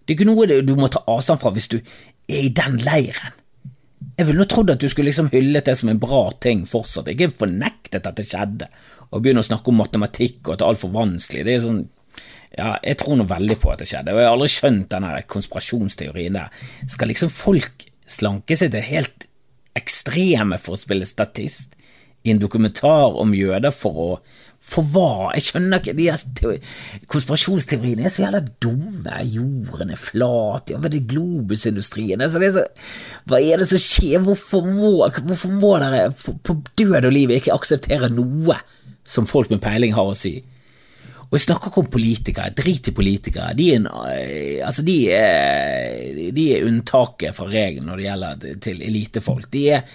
Det 0.05 0.13
er 0.13 0.19
ikke 0.19 0.29
noe 0.29 0.61
du 0.61 0.75
må 0.77 0.89
ta 0.91 1.01
avstand 1.09 1.41
fra 1.41 1.51
hvis 1.55 1.71
du 1.71 1.79
er 1.79 2.45
i 2.45 2.53
den 2.53 2.77
leiren. 2.85 3.41
Jeg 4.15 4.29
ville 4.29 4.39
nå 4.39 4.47
trodd 4.47 4.71
at 4.71 4.79
du 4.79 4.87
skulle 4.87 5.09
liksom 5.09 5.31
hyllet 5.33 5.65
det 5.67 5.75
som 5.79 5.89
en 5.91 5.99
bra 5.99 6.29
ting 6.43 6.63
fortsatt, 6.69 7.09
ikke 7.11 7.33
fornektet 7.33 8.05
at 8.05 8.15
det 8.15 8.27
skjedde, 8.29 8.69
og 9.09 9.23
begynne 9.23 9.41
å 9.43 9.47
snakke 9.47 9.71
om 9.71 9.81
matematikk 9.81 10.45
og 10.45 10.53
at 10.53 10.61
det 10.61 10.65
er 10.65 10.71
altfor 10.71 10.93
vanskelig. 10.93 11.43
Det 11.47 11.55
er 11.55 11.63
sånn 11.65 11.83
ja, 12.55 12.77
jeg 12.79 12.99
tror 13.01 13.17
nå 13.19 13.25
veldig 13.27 13.57
på 13.59 13.71
at 13.73 13.81
det 13.81 13.89
skjedde, 13.89 14.13
og 14.13 14.21
jeg 14.21 14.27
har 14.29 14.37
aldri 14.37 14.51
skjønt 14.53 14.91
denne 14.93 15.11
konspirasjonsteorien 15.27 16.37
der. 16.37 16.53
Skal 16.87 17.11
liksom 17.11 17.31
folk 17.33 17.87
slanke 18.07 18.55
seg 18.55 18.71
til 18.71 18.85
helt 18.85 19.25
ekstreme 19.75 20.59
for 20.61 20.77
å 20.77 20.79
spille 20.79 21.07
statist 21.09 21.75
i 22.25 22.31
en 22.31 22.39
dokumentar 22.39 23.17
om 23.19 23.35
jøder 23.35 23.73
for 23.75 23.99
å 24.01 24.09
for 24.65 24.87
hva? 24.95 25.31
Jeg 25.37 25.45
skjønner 25.45 25.81
ikke 25.81 25.93
de 25.97 26.55
Konspirasjonsteoriene 27.11 28.07
er 28.07 28.13
så 28.13 28.23
jævla 28.23 28.41
dumme. 28.63 29.19
Jorden 29.29 29.93
er 29.93 30.01
flat, 30.01 30.73
ja, 30.73 30.79
hva 30.81 30.89
er 30.89 31.05
globusindustrien? 31.11 32.23
Altså, 32.25 32.41
det 32.41 32.49
er 32.49 32.55
så, 32.57 32.65
hva 33.29 33.41
er 33.41 33.61
det 33.61 33.69
som 33.69 33.81
skjer? 33.81 34.23
Hvorfor 34.25 34.65
må, 34.65 34.95
hvorfor 35.05 35.53
må 35.53 35.75
dere 35.83 36.09
på, 36.17 36.35
på 36.41 36.57
død 36.81 36.97
og 37.03 37.13
liv 37.13 37.35
ikke 37.35 37.55
akseptere 37.55 38.11
noe 38.13 38.57
som 39.05 39.29
folk 39.29 39.53
med 39.53 39.61
peiling 39.63 39.93
har 39.95 40.09
å 40.09 40.17
si? 40.17 40.39
Og 41.25 41.39
jeg 41.39 41.47
snakker 41.47 41.71
ikke 41.71 41.81
om 41.81 41.87
politikere, 41.91 42.51
drit 42.55 42.89
i 42.89 42.93
politikere. 42.95 43.53
De 43.57 43.71
er, 43.73 43.87
eh, 44.13 44.59
altså 44.65 44.85
de 44.85 44.97
er, 45.11 46.19
de 46.35 46.45
er 46.53 46.67
unntaket 46.67 47.35
fra 47.35 47.47
regelen 47.49 47.89
når 47.89 47.97
det 47.97 48.05
gjelder 48.05 48.61
til 48.63 48.83
elitefolk. 48.85 49.49
De 49.51 49.63
er 49.73 49.87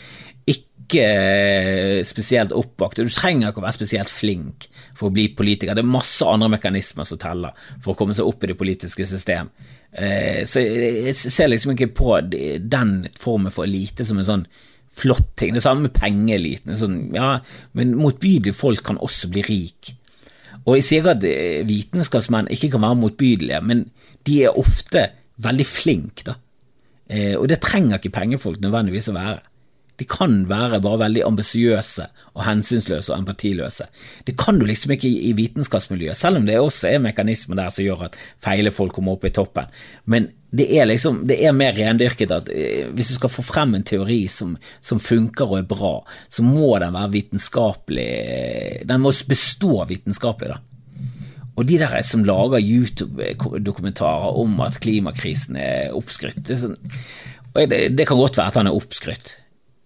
ikke 0.90 1.06
eh, 1.06 2.00
spesielt 2.06 2.54
oppvakt. 2.56 2.98
og 2.98 3.08
Du 3.08 3.14
trenger 3.14 3.50
ikke 3.50 3.62
å 3.62 3.66
være 3.66 3.78
spesielt 3.78 4.10
flink 4.12 4.66
for 4.96 5.08
å 5.08 5.14
bli 5.14 5.28
politiker. 5.36 5.76
Det 5.76 5.84
er 5.84 5.92
masse 5.92 6.26
andre 6.26 6.50
mekanismer 6.56 7.06
som 7.08 7.20
teller 7.20 7.54
for 7.78 7.92
å 7.92 7.98
komme 7.98 8.16
seg 8.16 8.28
opp 8.28 8.44
i 8.44 8.50
det 8.50 8.58
politiske 8.58 9.06
system. 9.08 9.52
Eh, 9.92 10.42
så 10.48 10.64
jeg 10.64 11.14
ser 11.18 11.50
liksom 11.50 11.74
ikke 11.76 11.92
på 11.94 12.18
den 12.26 12.94
formen 13.18 13.54
for 13.54 13.68
elite 13.68 14.06
som 14.06 14.20
en 14.20 14.28
sånn 14.28 14.44
flott 14.90 15.36
ting. 15.38 15.54
Det 15.54 15.62
samme 15.62 15.86
med 15.86 15.94
pengeeliten. 15.96 16.74
Sånn, 16.78 17.00
ja, 17.14 17.36
men 17.78 17.96
motbydelige 17.98 18.58
folk 18.58 18.82
kan 18.90 19.00
også 19.00 19.30
bli 19.32 19.46
rik. 19.46 19.94
Og 20.66 20.76
jeg 20.76 20.86
sier 20.86 21.12
at 21.14 21.24
eh, 21.24 21.62
vitenskapsmenn 21.68 22.50
ikke 22.52 22.74
kan 22.74 22.84
være 22.84 23.00
motbydelige, 23.04 23.62
men 23.64 23.86
de 24.28 24.42
er 24.44 24.58
ofte 24.60 25.08
veldig 25.40 25.64
flinke, 25.66 26.26
da. 26.32 26.40
Og 27.40 27.48
det 27.50 27.56
trenger 27.58 27.98
ikke 27.98 28.12
pengefolk 28.14 28.60
nødvendigvis 28.62 29.08
å 29.10 29.14
være. 29.16 29.40
De 30.00 30.06
kan 30.08 30.38
være 30.48 30.80
bare 30.80 31.02
veldig 31.04 31.26
ambisiøse 31.26 32.06
og 32.32 32.44
hensynsløse 32.46 33.12
og 33.12 33.18
empatiløse. 33.18 33.86
Det 34.24 34.36
kan 34.40 34.58
du 34.58 34.64
liksom 34.68 34.94
ikke 34.96 35.10
i, 35.10 35.34
vitenskapsmiljøet, 35.36 36.16
selv 36.16 36.40
om 36.40 36.46
det 36.48 36.56
også 36.58 36.94
er 36.94 37.02
mekanismer 37.04 37.60
der 37.60 37.72
som 37.74 37.84
gjør 37.84 38.06
at 38.08 38.16
feile 38.40 38.72
folk 38.72 38.96
kommer 38.96 39.18
opp 39.18 39.26
i 39.28 39.34
toppen. 39.36 39.68
Men 40.08 40.30
det 40.50 40.66
er 40.74 40.88
liksom, 40.88 41.20
det 41.28 41.36
er 41.44 41.54
mer 41.54 41.76
rendyrket 41.76 42.32
at 42.34 42.48
eh, 42.50 42.88
hvis 42.96 43.12
du 43.12 43.18
skal 43.20 43.30
få 43.30 43.44
frem 43.46 43.76
en 43.76 43.86
teori 43.86 44.24
som, 44.32 44.56
som 44.82 45.02
funker 45.02 45.46
og 45.46 45.60
er 45.60 45.68
bra, 45.68 45.92
så 46.32 46.42
må 46.42 46.72
den 46.82 46.96
være 46.96 47.12
vitenskapelig 47.14 48.08
Den 48.88 49.04
må 49.04 49.12
bestå 49.28 49.84
vitenskapelig, 49.86 50.56
da. 50.56 50.60
Og 51.60 51.66
de 51.68 51.76
der 51.76 52.00
som 52.06 52.24
lager 52.24 52.62
YouTube-dokumentarer 52.62 54.38
om 54.40 54.60
at 54.64 54.78
klimakrisen 54.80 55.58
er 55.60 55.92
oppskrytt 55.92 56.40
det, 56.48 56.56
sånn, 56.56 56.78
det, 57.52 57.90
det, 57.98 58.06
kan 58.08 58.16
godt 58.16 58.38
være 58.38 58.54
at 58.54 58.58
han 58.60 58.70
er 58.70 58.76
oppskrytt, 58.78 59.34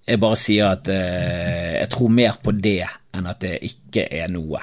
jeg 0.04 0.20
bare 0.20 0.36
sier 0.36 0.74
at 0.74 0.88
eh, 0.92 1.80
jeg 1.80 1.90
tror 1.94 2.12
mer 2.12 2.36
på 2.44 2.52
det 2.52 2.82
enn 3.14 3.28
at 3.30 3.40
det 3.44 3.56
ikke 3.64 4.06
er 4.12 4.32
noe. 4.32 4.60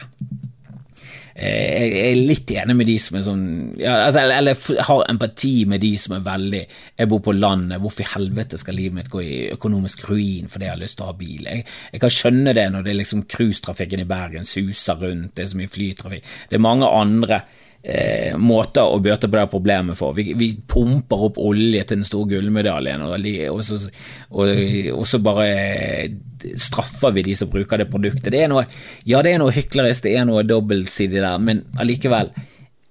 Eh, 1.33 1.85
jeg 1.87 2.09
er 2.11 2.19
litt 2.27 2.51
enig 2.53 2.75
med 2.75 2.89
de 2.91 2.97
som 2.99 3.15
er 3.17 3.23
sånn 3.23 3.43
ja, 3.79 3.93
altså, 4.09 4.25
Eller 4.27 4.51
jeg 4.51 4.83
har 4.83 5.05
empati 5.07 5.53
med 5.69 5.79
de 5.79 5.93
som 5.97 6.17
er 6.17 6.25
veldig 6.25 6.59
Jeg 6.99 7.09
bor 7.09 7.21
på 7.23 7.31
landet, 7.31 7.79
hvorfor 7.79 8.03
i 8.03 8.09
helvete 8.11 8.59
skal 8.59 8.75
livet 8.75 8.97
mitt 8.97 9.09
gå 9.09 9.23
i 9.23 9.37
økonomisk 9.55 10.03
ruin 10.09 10.51
fordi 10.51 10.67
jeg 10.67 10.75
har 10.75 10.81
lyst 10.81 10.99
til 10.99 11.07
å 11.07 11.13
ha 11.13 11.17
bil? 11.17 11.47
Jeg, 11.47 11.63
jeg 11.95 12.03
kan 12.03 12.13
skjønne 12.17 12.55
det 12.57 12.67
når 12.73 12.83
det 12.83 12.93
er 12.93 12.99
liksom 12.99 13.23
cruisetrafikken 13.31 14.03
i 14.03 14.09
Bergen 14.11 14.45
suser 14.49 14.99
rundt, 15.01 15.31
det 15.37 15.45
er 15.45 15.51
så 15.53 15.61
mye 15.61 15.71
flytrafikk. 15.71 16.29
Det 16.51 16.59
er 16.59 16.67
mange 16.67 16.91
andre 16.99 17.41
eh, 17.83 18.37
måter 18.37 18.85
å 18.85 18.99
bøte 19.03 19.29
på 19.29 19.37
det 19.37 19.47
problemet 19.51 19.99
for. 19.99 20.15
Vi, 20.17 20.31
vi, 20.37 20.51
pumper 20.71 21.25
opp 21.27 21.39
olje 21.41 21.83
til 21.85 22.01
den 22.01 22.07
store 22.07 22.35
gullmedaljen, 22.35 23.05
og, 23.07 23.15
og, 23.51 23.63
så, 23.65 23.79
og, 24.29 24.53
og, 24.95 25.03
så, 25.07 25.21
bare 25.23 25.49
straffer 26.57 27.15
vi 27.15 27.25
de 27.29 27.35
som 27.37 27.51
bruker 27.51 27.81
det 27.81 27.89
produktet. 27.91 28.31
Det 28.33 28.43
er 28.43 28.51
noe, 28.51 28.67
ja, 29.07 29.23
det 29.25 29.35
er 29.35 29.41
noe 29.41 29.55
hyklerisk, 29.55 30.05
det 30.07 30.15
er 30.17 30.29
noe 30.29 30.45
dobbeltsidig 30.47 31.21
der, 31.21 31.41
men 31.41 31.65
allikevel. 31.81 32.33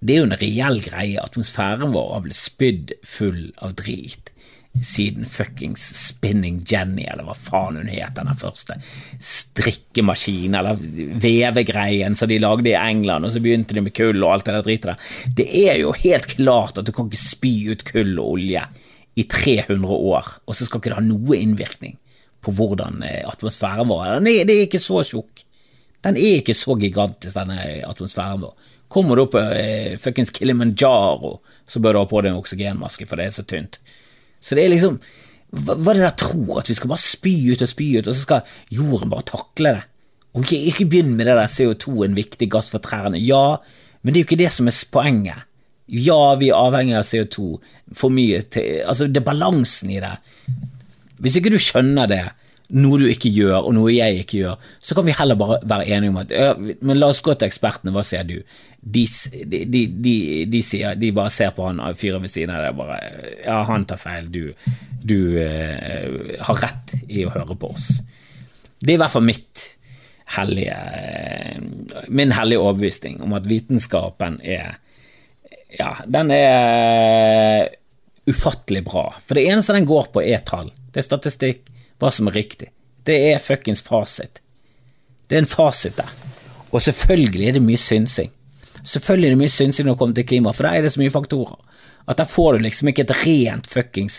Det 0.00 0.14
er 0.14 0.22
jo 0.22 0.28
en 0.30 0.38
reell 0.40 0.78
greie. 0.80 1.20
Atmosfæren 1.20 1.92
vår 1.92 2.12
har 2.14 2.22
blitt 2.24 2.38
spydd 2.40 2.94
full 3.04 3.50
av 3.60 3.74
drit 3.76 4.29
siden 4.82 5.26
fuckings 5.26 5.82
Spinning 6.06 6.60
Jenny, 6.66 7.04
eller 7.10 7.26
hva 7.26 7.34
faen 7.36 7.76
hun 7.80 7.90
het, 7.90 8.14
den 8.16 8.30
første 8.38 8.76
strikkemaskinen, 9.20 10.56
eller 10.60 10.78
vevegreien 11.20 12.16
som 12.16 12.30
de 12.30 12.38
lagde 12.40 12.70
i 12.72 12.78
England, 12.78 13.26
og 13.26 13.34
så 13.34 13.42
begynte 13.42 13.76
de 13.76 13.84
med 13.84 13.94
kull 13.96 14.22
og 14.22 14.36
alt 14.36 14.46
det 14.46 14.54
der 14.56 14.66
dritet 14.66 14.88
der. 14.92 15.10
Det 15.42 15.48
er 15.66 15.82
jo 15.82 15.92
helt 15.98 16.30
klart 16.32 16.80
at 16.80 16.88
du 16.88 16.94
kan 16.96 17.10
ikke 17.10 17.20
spy 17.20 17.54
ut 17.72 17.84
kull 17.90 18.14
og 18.16 18.36
olje 18.38 18.64
i 19.18 19.26
300 19.28 20.00
år, 20.14 20.34
og 20.46 20.56
så 20.56 20.66
skal 20.66 20.80
ikke 20.80 20.94
det 20.94 21.00
ha 21.00 21.04
noe 21.04 21.36
innvirkning 21.36 21.98
på 22.40 22.54
hvordan 22.56 23.02
eh, 23.04 23.22
atmosfæren 23.28 23.90
vår 23.90 24.04
er. 24.06 24.18
Er, 24.20 24.44
det 24.48 24.56
er 24.56 24.66
ikke 24.68 24.80
så 24.80 25.02
tjukk. 25.04 25.44
Den 26.00 26.16
er 26.16 26.38
ikke 26.40 26.56
så 26.56 26.76
gigantisk, 26.80 27.34
denne 27.36 27.82
atmosfæren 27.88 28.46
vår. 28.46 28.54
Kommer 28.90 29.18
du 29.18 29.26
opp 29.26 29.34
på 29.36 29.42
eh, 29.54 29.98
fuckings 30.00 30.32
Kilimanjaro, 30.34 31.36
så 31.68 31.82
bør 31.82 31.94
du 31.94 32.00
ha 32.00 32.06
på 32.10 32.22
deg 32.22 32.32
en 32.32 32.40
oksygenmaske, 32.40 33.06
for 33.06 33.20
det 33.20 33.28
er 33.28 33.36
så 33.36 33.44
tynt. 33.46 33.78
Så 34.40 34.56
det 34.56 34.64
er 34.64 34.72
liksom 34.74 34.98
hva, 35.50 35.74
hva 35.74 35.92
er 35.92 35.98
det 35.98 36.06
der 36.06 36.18
tror? 36.22 36.60
At 36.60 36.70
vi 36.70 36.76
skal 36.78 36.92
bare 36.92 37.02
spy 37.02 37.34
ut 37.50 37.64
og 37.64 37.70
spy 37.70 37.88
ut, 37.98 38.08
og 38.08 38.14
så 38.14 38.22
skal 38.22 38.56
jorden 38.74 39.12
bare 39.12 39.26
takle 39.32 39.74
det? 39.76 39.86
Ok, 40.38 40.52
ikke, 40.54 40.86
begynn 40.86 41.16
med 41.18 41.26
det 41.26 41.34
der 41.34 41.50
CO2, 41.50 42.04
en 42.06 42.18
viktig 42.18 42.46
gass 42.52 42.70
for 42.70 42.82
trærne. 42.82 43.18
Ja, 43.18 43.58
men 44.02 44.14
det 44.14 44.20
er 44.20 44.22
jo 44.22 44.28
ikke 44.28 44.42
det 44.44 44.52
som 44.54 44.70
er 44.70 44.76
poenget. 44.94 45.46
Ja, 45.90 46.36
vi 46.38 46.52
er 46.52 46.60
avhengig 46.60 46.94
av 47.00 47.08
CO2. 47.08 47.56
For 47.98 48.14
mye 48.14 48.44
til 48.46 48.84
Altså, 48.86 49.08
det 49.10 49.18
er 49.18 49.26
balansen 49.26 49.90
i 49.90 49.98
det. 50.02 50.12
Hvis 51.20 51.40
ikke 51.40 51.50
du 51.50 51.58
skjønner 51.58 52.06
det, 52.10 52.22
noe 52.76 52.98
du 53.00 53.06
ikke 53.10 53.30
gjør, 53.34 53.64
og 53.66 53.74
noe 53.76 53.92
jeg 53.92 54.22
ikke 54.22 54.42
gjør, 54.42 54.66
så 54.82 54.96
kan 54.96 55.06
vi 55.06 55.14
heller 55.16 55.38
bare 55.38 55.58
være 55.68 55.88
enige 55.96 56.12
om 56.12 56.18
at 56.20 56.34
ja, 56.34 56.50
Men 56.58 57.00
la 57.00 57.08
oss 57.10 57.22
gå 57.24 57.34
til 57.34 57.48
ekspertene, 57.48 57.92
hva 57.94 58.04
sier 58.06 58.26
du? 58.28 58.36
De, 58.80 59.02
de, 59.50 59.82
de, 59.90 60.14
de 60.48 60.60
sier, 60.64 60.96
bare 61.16 61.32
ser 61.34 61.52
på 61.56 61.66
han 61.66 61.82
fyren 61.98 62.24
ved 62.24 62.32
siden 62.32 62.54
av 62.54 62.64
deg 62.64 62.78
bare 62.78 63.00
Ja, 63.44 63.58
han 63.68 63.84
tar 63.88 64.00
feil, 64.00 64.30
du, 64.32 64.54
du 65.04 65.18
uh, 65.36 66.38
har 66.46 66.62
rett 66.64 66.94
i 67.08 67.26
å 67.26 67.34
høre 67.34 67.58
på 67.60 67.74
oss. 67.74 67.90
Det 68.80 68.94
er 68.94 68.96
i 68.96 69.02
hvert 69.02 69.12
fall 69.12 69.26
mitt 69.28 69.66
hellige 70.36 70.78
uh, 70.78 72.06
min 72.08 72.32
hellige 72.32 72.62
overbevisning 72.62 73.18
om 73.24 73.34
at 73.36 73.50
vitenskapen 73.50 74.40
er 74.46 74.78
Ja, 75.76 75.92
den 76.06 76.32
er 76.34 77.68
ufattelig 78.30 78.82
bra. 78.86 79.04
For 79.26 79.38
det 79.38 79.44
eneste 79.50 79.74
den 79.76 79.86
går 79.88 80.08
på, 80.14 80.22
er 80.22 80.42
tall. 80.46 80.72
Det 80.90 81.02
er 81.02 81.06
statistikk, 81.06 81.68
hva 82.00 82.10
som 82.14 82.30
er 82.30 82.38
riktig. 82.40 82.70
Det 83.06 83.16
er 83.30 83.42
fuckings 83.42 83.82
fasit. 83.84 84.40
Det 85.28 85.38
er 85.38 85.44
en 85.44 85.50
fasit 85.50 85.96
der. 85.98 86.10
Og 86.70 86.82
selvfølgelig 86.82 87.48
er 87.48 87.56
det 87.58 87.64
mye 87.64 87.80
synsing. 87.80 88.30
Selvfølgelig 88.80 89.28
er 89.28 89.34
det 89.34 89.42
mye 89.42 89.52
synsing 89.52 89.86
når 89.86 89.94
det 89.94 90.00
kommer 90.02 90.18
til 90.18 90.26
klima, 90.26 90.52
for 90.56 90.66
der 90.66 90.78
er 90.78 90.86
det 90.86 90.92
så 90.94 91.02
mye 91.02 91.12
faktorer. 91.12 91.56
At 92.08 92.18
der 92.18 92.28
får 92.30 92.52
du 92.52 92.64
liksom 92.64 92.90
ikke 92.90 93.06
et 93.06 93.16
rent 93.22 93.68
fuckings 93.70 94.18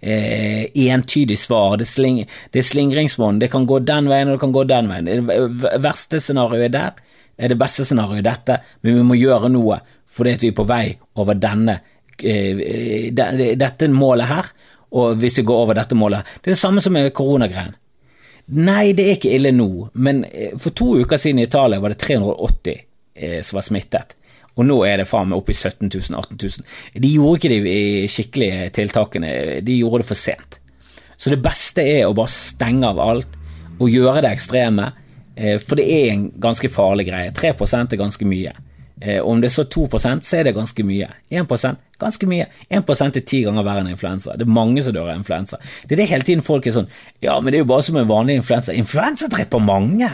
eh, 0.00 0.66
entydig 0.88 1.38
svar. 1.38 1.76
Det, 1.76 1.86
sling, 1.88 2.22
det 2.52 2.62
er 2.62 2.66
slingringsmonn. 2.66 3.40
Det 3.42 3.50
kan 3.52 3.66
gå 3.66 3.78
den 3.86 4.10
veien, 4.10 4.28
og 4.28 4.36
det 4.36 4.44
kan 4.44 4.54
gå 4.54 4.64
den 4.70 4.90
veien. 4.90 5.10
Det 5.28 5.72
verste 5.82 6.20
scenarioet 6.20 6.70
er 6.70 6.76
der, 6.76 7.00
er 7.38 7.52
det 7.52 7.58
beste 7.60 7.86
scenarioet 7.86 8.26
dette, 8.26 8.58
men 8.82 8.98
vi 8.98 9.06
må 9.06 9.18
gjøre 9.18 9.50
noe 9.52 9.80
fordi 10.12 10.34
at 10.36 10.42
vi 10.44 10.50
er 10.52 10.56
på 10.58 10.66
vei 10.68 10.84
over 11.22 11.38
denne, 11.40 11.78
eh, 12.20 13.08
dette 13.16 13.88
målet 13.88 14.28
her, 14.28 14.50
og 14.92 15.20
hvis 15.20 15.38
vi 15.40 15.46
går 15.48 15.64
over 15.64 15.78
dette 15.78 15.96
målet. 15.98 16.28
Det 16.40 16.50
er 16.50 16.56
det 16.56 16.60
samme 16.60 16.82
som 16.84 16.94
med 16.94 17.12
koronagreien. 17.16 17.74
Nei, 18.52 18.92
det 18.96 19.04
er 19.06 19.16
ikke 19.16 19.32
ille 19.36 19.52
nå, 19.54 19.68
men 19.94 20.24
eh, 20.28 20.56
for 20.60 20.74
to 20.76 20.96
uker 21.00 21.20
siden 21.20 21.40
i 21.40 21.46
Italia 21.46 21.80
var 21.80 21.94
det 21.94 22.02
380 22.02 22.80
eh, 23.14 23.38
som 23.40 23.58
var 23.60 23.66
smittet. 23.66 24.16
Og 24.58 24.66
nå 24.68 24.82
er 24.84 25.00
det 25.00 25.08
faen 25.08 25.30
meg 25.30 25.40
oppe 25.40 25.54
i 25.54 25.56
17 25.56 25.86
000, 25.86 26.18
18 26.18 26.40
000. 26.42 26.66
De 27.00 27.12
gjorde 27.14 27.38
ikke 27.40 27.52
de 27.54 27.76
skikkelige 28.12 28.66
tiltakene, 28.76 29.30
de 29.64 29.78
gjorde 29.78 30.02
det 30.02 30.08
for 30.10 30.20
sent. 30.20 30.58
Så 31.16 31.32
det 31.32 31.40
beste 31.44 31.84
er 31.86 32.08
å 32.08 32.16
bare 32.16 32.34
stenge 32.34 32.90
av 32.90 33.00
alt 33.00 33.38
og 33.78 33.88
gjøre 33.88 34.24
det 34.26 34.34
ekstreme, 34.34 34.90
eh, 35.36 35.56
for 35.62 35.80
det 35.80 35.86
er 35.86 36.12
en 36.12 36.26
ganske 36.42 36.68
farlig 36.68 37.08
greie. 37.08 37.32
3% 37.32 37.94
er 37.94 38.02
ganske 38.02 38.28
mye. 38.28 38.52
Eh, 39.00 39.20
om 39.20 39.40
det 39.40 39.48
er 39.48 39.54
så 39.54 39.64
2 39.64 39.88
så 39.98 40.36
er 40.36 40.44
det 40.44 40.54
ganske 40.54 40.84
mye. 40.84 41.08
1% 41.30 41.76
ganske 41.98 42.26
mye. 42.26 42.46
1% 42.70 43.16
er 43.16 43.24
ti 43.26 43.42
ganger 43.44 43.64
verre 43.66 43.82
enn 43.82 43.92
influensa. 43.94 44.36
Det 44.36 44.46
er 44.46 44.52
mange 44.52 44.82
som 44.82 44.94
dør 44.94 45.10
av 45.10 45.16
influensa. 45.16 45.58
Det 45.86 45.96
er 45.96 46.02
det 46.02 46.10
hele 46.10 46.26
tiden 46.26 46.42
folk 46.42 46.66
er 46.66 46.76
sånn 46.76 46.90
Ja, 47.22 47.38
men 47.40 47.52
det 47.52 47.60
er 47.60 47.64
jo 47.64 47.70
bare 47.72 47.86
som 47.86 47.96
en 47.96 48.10
vanlig 48.10 48.40
influensa. 48.40 48.74
Influensa 48.74 49.30
dreper 49.32 49.62
mange! 49.62 50.10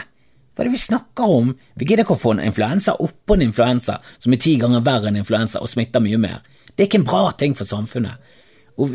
Hva 0.55 0.65
er 0.65 0.67
det 0.67 0.75
vi 0.75 0.81
snakker 0.81 1.31
om? 1.31 1.53
Vi 1.79 1.85
gidder 1.87 2.03
ikke 2.03 2.17
å 2.17 2.19
få 2.19 2.33
en 2.35 2.43
influensa 2.43 2.97
oppå 2.99 3.37
en 3.37 3.45
influensa 3.45 3.99
som 4.17 4.33
er 4.33 4.41
ti 4.43 4.57
ganger 4.59 4.83
verre 4.83 5.07
enn 5.07 5.19
influensa 5.21 5.61
og 5.63 5.71
smitter 5.71 6.03
mye 6.03 6.19
mer. 6.19 6.41
Det 6.73 6.83
er 6.83 6.89
ikke 6.89 6.99
en 6.99 7.07
bra 7.07 7.29
ting 7.39 7.55
for 7.55 7.67
samfunnet. 7.67 8.19
Og 8.79 8.91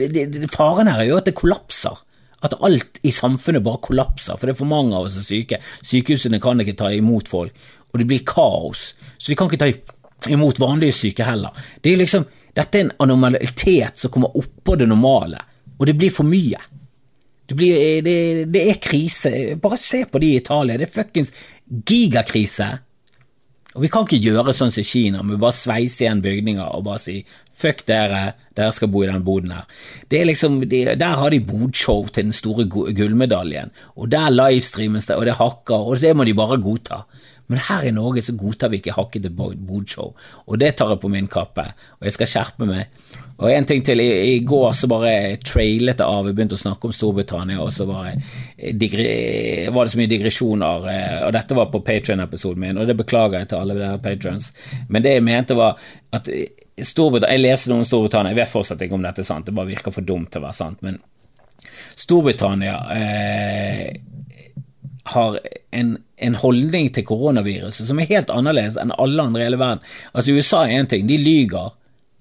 Faren 0.53 0.91
her 0.91 1.01
er 1.01 1.09
jo 1.09 1.17
at 1.21 1.29
det 1.29 1.37
kollapser. 1.39 2.03
At 2.45 2.59
alt 2.61 3.01
i 3.01 3.13
samfunnet 3.15 3.65
bare 3.65 3.81
kollapser, 3.81 4.37
for 4.37 4.45
det 4.45 4.53
er 4.53 4.61
for 4.61 4.69
mange 4.69 4.93
av 4.93 5.07
oss 5.07 5.17
som 5.17 5.25
er 5.25 5.31
syke. 5.31 5.61
Sykehusene 5.81 6.41
kan 6.45 6.61
ikke 6.61 6.77
ta 6.77 6.91
imot 6.93 7.31
folk 7.33 7.57
og 7.95 8.01
det 8.01 8.09
blir 8.11 8.25
kaos. 8.27 8.89
Så 9.17 9.31
de 9.31 9.39
kan 9.39 9.47
ikke 9.47 9.63
ta 9.63 10.33
imot 10.35 10.59
vanlige 10.59 10.97
syke 10.99 11.27
heller. 11.27 11.55
Det 11.81 11.93
er 11.93 12.01
liksom, 12.03 12.27
dette 12.55 12.81
er 12.81 12.89
en 12.89 12.95
anomalitet 13.07 14.01
som 14.01 14.11
kommer 14.11 14.35
oppå 14.35 14.75
det 14.81 14.89
normale, 14.91 15.39
og 15.79 15.87
det 15.87 15.95
blir 15.99 16.11
for 16.15 16.27
mye. 16.27 16.59
Det, 17.47 17.55
blir, 17.55 18.03
det, 18.03 18.17
det 18.51 18.65
er 18.71 18.81
krise. 18.83 19.31
Bare 19.63 19.79
se 19.79 20.05
på 20.09 20.19
de 20.19 20.33
i 20.33 20.41
Italia. 20.41 20.79
Det 20.81 20.89
er 20.89 20.95
fuckings 20.95 21.33
gigakrise. 21.69 22.71
Og 23.75 23.83
vi 23.83 23.91
kan 23.91 24.07
ikke 24.07 24.23
gjøre 24.23 24.55
sånn 24.55 24.71
som 24.71 24.87
Kina, 24.87 25.23
med 25.27 25.41
bare 25.43 25.55
sveise 25.55 26.05
igjen 26.05 26.23
bygninger 26.23 26.63
og 26.63 26.85
bare 26.87 27.03
si 27.03 27.17
fuck 27.55 27.83
dere, 27.89 28.37
dere 28.55 28.75
skal 28.75 28.91
bo 28.91 29.03
i 29.03 29.09
den 29.11 29.25
boden 29.27 29.51
her. 29.55 29.67
Det 30.11 30.21
er 30.21 30.29
liksom, 30.31 30.61
de, 30.71 30.85
Der 30.95 31.19
har 31.19 31.35
de 31.35 31.43
bodshow 31.43 32.07
til 32.07 32.29
den 32.29 32.37
store 32.37 32.69
gullmedaljen, 32.71 33.75
og 33.99 34.11
der 34.15 34.31
livestreames 34.31 35.11
det, 35.11 35.19
og 35.19 35.27
det 35.27 35.39
hakker, 35.41 35.91
og 35.91 35.99
det 36.01 36.15
må 36.15 36.27
de 36.27 36.37
bare 36.39 36.61
godta. 36.63 37.03
Men 37.53 37.61
her 37.69 37.85
i 37.85 37.93
Norge 37.93 38.23
så 38.25 38.33
godtar 38.39 38.71
vi 38.73 38.79
ikke 38.81 38.95
hakkete 38.97 39.31
bodshow, 39.35 40.15
og 40.49 40.61
det 40.61 40.71
tar 40.79 40.95
jeg 40.95 41.01
på 41.03 41.11
min 41.13 41.29
kappe, 41.31 41.67
og 41.99 42.09
jeg 42.09 42.17
skal 42.17 42.31
skjerpe 42.31 42.69
meg. 42.69 43.03
Og 43.37 43.51
en 43.51 43.69
ting 43.69 43.83
til, 43.85 44.01
i, 44.01 44.37
i 44.37 44.39
går 44.47 44.71
så 44.77 44.89
bare 44.89 45.37
trailet 45.45 46.01
det 46.01 46.07
av, 46.07 46.25
vi 46.25 46.33
begynte 46.33 46.57
å 46.57 46.63
snakke 46.63 46.89
om 46.89 46.97
Storbritannia, 46.97 47.61
og 47.61 47.73
så 47.75 47.87
var, 47.89 48.15
digre, 48.57 49.07
var 49.75 49.85
det 49.85 49.95
så 49.95 50.01
mye 50.01 50.13
digresjoner, 50.15 50.89
eh, 50.95 51.19
og 51.27 51.35
dette 51.37 51.59
var 51.59 51.69
på 51.73 51.83
Patrion-episoden 51.85 52.65
min, 52.65 52.81
og 52.81 52.89
det 52.89 52.97
beklager 53.03 53.43
jeg 53.43 53.53
til 53.53 53.61
alle 53.61 53.77
der 53.79 54.01
patrons, 54.05 54.53
men 54.89 55.05
det 55.05 55.19
jeg 55.19 55.27
mente 55.27 55.59
var 55.59 55.77
at 56.15 56.31
Storbritannia, 56.75 57.37
Jeg 57.37 57.45
leste 57.45 57.71
noe 57.71 57.85
om 57.85 57.87
Storbritannia, 57.87 58.33
jeg 58.33 58.41
vet 58.41 58.51
fortsatt 58.51 58.81
ikke 58.83 58.97
om 58.97 59.05
dette 59.05 59.23
er 59.23 59.29
sant, 59.29 59.47
det 59.47 59.55
bare 59.55 59.71
virker 59.71 59.95
for 59.95 60.07
dumt 60.07 60.33
til 60.33 60.41
å 60.43 60.47
være 60.49 60.59
sant, 60.59 60.81
men 60.83 60.99
Storbritannia 61.95 62.79
eh, 62.97 64.14
har 65.05 65.39
en, 65.71 65.97
en, 66.17 66.37
holdning 66.41 66.91
til 66.95 67.05
koronaviruset 67.07 67.89
som 67.89 68.01
er 68.01 68.09
helt 68.09 68.31
annerledes 68.33 68.79
enn 68.81 68.95
alle 68.97 69.27
andre 69.29 69.43
i 69.43 69.49
hele 69.49 69.61
verden. 69.61 69.83
Altså 70.13 70.37
USA 70.37 70.65
er 70.65 70.79
én 70.81 70.89
ting, 70.91 71.09
de 71.09 71.19
lyger. 71.21 71.75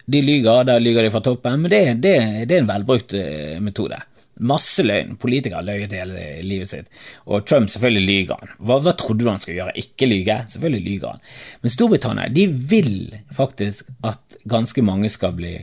De 0.05 0.19
lyger, 0.21 0.65
der 0.67 0.81
lyger 0.83 1.05
de 1.05 1.11
fra 1.13 1.21
toppen, 1.23 1.61
men 1.63 1.71
det, 1.71 1.83
det, 2.03 2.15
det 2.49 2.57
er 2.57 2.63
en 2.65 2.67
velbrukt 2.67 3.15
uh, 3.15 3.61
metode. 3.63 4.01
Masse 4.43 4.83
løgn. 4.83 5.15
Politikere 5.21 5.61
har 5.61 5.67
løyet 5.67 5.93
hele 5.95 6.25
livet 6.43 6.67
sitt. 6.67 6.89
Og 7.29 7.45
Trump, 7.47 7.69
selvfølgelig 7.71 8.03
lyger 8.09 8.41
han. 8.41 8.55
Hva, 8.59 8.79
hva, 8.83 8.95
trodde 8.99 9.23
du 9.23 9.29
han 9.29 9.39
skulle 9.39 9.61
gjøre? 9.61 9.75
Ikke 9.79 10.09
lyge? 10.09 10.39
Selvfølgelig 10.51 10.83
lyger 10.89 11.13
han. 11.13 11.23
Men 11.63 11.75
Storbritannia 11.75 12.33
de 12.33 12.47
vil 12.51 12.95
faktisk 13.31 13.93
at 14.03 14.39
ganske 14.49 14.83
mange 14.83 15.11
skal 15.13 15.37
bli, 15.37 15.53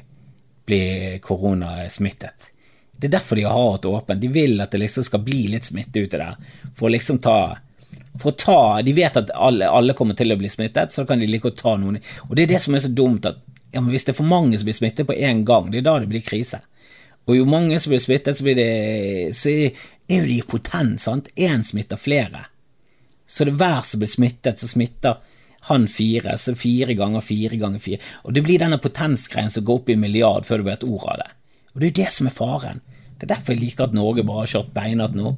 bli 0.71 0.83
koronasmittet. 1.27 2.53
Det 3.01 3.09
er 3.09 3.17
derfor 3.17 3.39
de 3.39 3.47
har 3.49 3.57
hatt 3.57 3.89
åpent. 3.89 4.21
De 4.21 4.29
vil 4.29 4.61
at 4.61 4.75
det 4.75 4.83
liksom 4.83 5.07
skal 5.07 5.23
bli 5.25 5.47
litt 5.49 5.65
smitte 5.65 6.03
ute 6.03 6.21
der. 6.21 6.37
For 6.77 6.89
å 6.89 6.93
liksom 6.93 7.21
ta 7.25 7.57
for 8.21 8.33
å 8.33 8.37
ta, 8.37 8.83
De 8.83 8.93
vet 8.93 9.17
at 9.17 9.31
alle, 9.35 9.69
alle 9.69 9.95
kommer 9.97 10.17
til 10.19 10.33
å 10.33 10.39
bli 10.39 10.51
smittet, 10.51 10.93
så 10.93 11.07
kan 11.09 11.21
de 11.23 11.29
like 11.31 11.49
å 11.49 11.57
ta 11.57 11.77
noen 11.79 12.01
Og 12.29 12.35
det 12.37 12.45
er 12.45 12.55
det 12.55 12.61
som 12.61 12.75
er 12.75 12.83
så 12.85 12.91
dumt, 12.93 13.25
at 13.27 13.39
ja, 13.73 13.81
hvis 13.81 14.05
det 14.05 14.13
er 14.13 14.19
for 14.19 14.29
mange 14.29 14.59
som 14.59 14.67
blir 14.67 14.77
smittet 14.77 15.07
på 15.07 15.15
én 15.15 15.45
gang, 15.47 15.71
det 15.71 15.81
er 15.81 15.87
da 15.87 15.99
det 16.03 16.11
blir 16.11 16.25
krise. 16.27 16.59
Og 17.31 17.37
jo 17.37 17.47
mange 17.47 17.79
som 17.79 17.93
blir 17.93 18.03
smittet, 18.03 18.37
så, 18.37 18.45
blir 18.45 18.59
det, 18.59 18.71
så 19.39 19.53
er, 19.53 19.85
jo 20.11 20.25
de 20.27 20.41
potent, 20.51 20.99
sant. 20.99 21.31
Én 21.39 21.63
smitter 21.63 22.01
flere. 22.01 22.49
Så 23.31 23.47
det 23.47 23.55
er 23.55 23.61
hver 23.61 23.87
som 23.87 24.03
blir 24.03 24.11
smittet, 24.11 24.59
så 24.59 24.67
smitter 24.67 25.21
han 25.69 25.87
fire, 25.93 26.35
så 26.41 26.57
fire 26.59 26.97
ganger 26.99 27.23
fire 27.23 27.61
ganger 27.61 27.83
fire. 27.85 28.03
Og 28.27 28.35
det 28.35 28.43
blir 28.43 28.59
denne 28.59 28.81
potensgreien 28.83 29.53
som 29.53 29.63
går 29.65 29.83
opp 29.83 29.93
i 29.93 29.99
milliard 30.01 30.49
før 30.49 30.65
du 30.65 30.71
vet 30.73 30.87
ordet 30.89 31.15
av 31.15 31.21
det. 31.23 31.31
Og 31.71 31.79
det 31.79 31.87
er 31.87 31.93
jo 31.93 31.99
det 32.01 32.11
som 32.17 32.27
er 32.27 32.35
faren. 32.35 32.83
Det 33.21 33.27
er 33.27 33.35
derfor 33.35 33.53
jeg 33.53 33.61
liker 33.67 33.85
at 33.85 33.97
Norge 33.97 34.25
bare 34.25 34.47
har 34.47 34.53
kjørt 34.55 34.73
beinhardt 34.73 35.19
nå. 35.19 35.35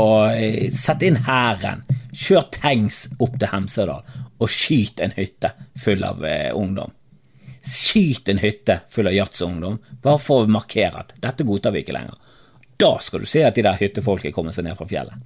Og 0.00 0.32
eh, 0.32 0.70
Sett 0.72 1.04
inn 1.04 1.20
hæren. 1.26 1.84
Kjør 2.10 2.46
tanks 2.56 3.04
opp 3.20 3.36
til 3.38 3.52
Hemsedal 3.52 4.00
og 4.40 4.48
skyt 4.48 5.02
en 5.04 5.12
hytte 5.14 5.52
full 5.78 6.00
av 6.06 6.24
eh, 6.24 6.48
ungdom. 6.56 6.94
Skyt 7.60 8.30
en 8.32 8.40
hytte 8.40 8.78
full 8.88 9.10
av 9.10 9.14
yachtungdom, 9.14 9.76
bare 10.00 10.22
for 10.22 10.46
å 10.46 10.50
markere 10.50 11.02
at 11.04 11.12
dette 11.20 11.44
godtar 11.44 11.74
vi 11.74 11.84
ikke 11.84 11.94
lenger. 11.98 12.16
Da 12.80 12.94
skal 13.04 13.20
du 13.20 13.28
se 13.28 13.44
at 13.44 13.58
de 13.58 13.66
der 13.66 13.76
hyttefolket 13.76 14.32
kommer 14.32 14.56
seg 14.56 14.64
ned 14.64 14.78
fra 14.78 14.88
fjellet. 14.88 15.20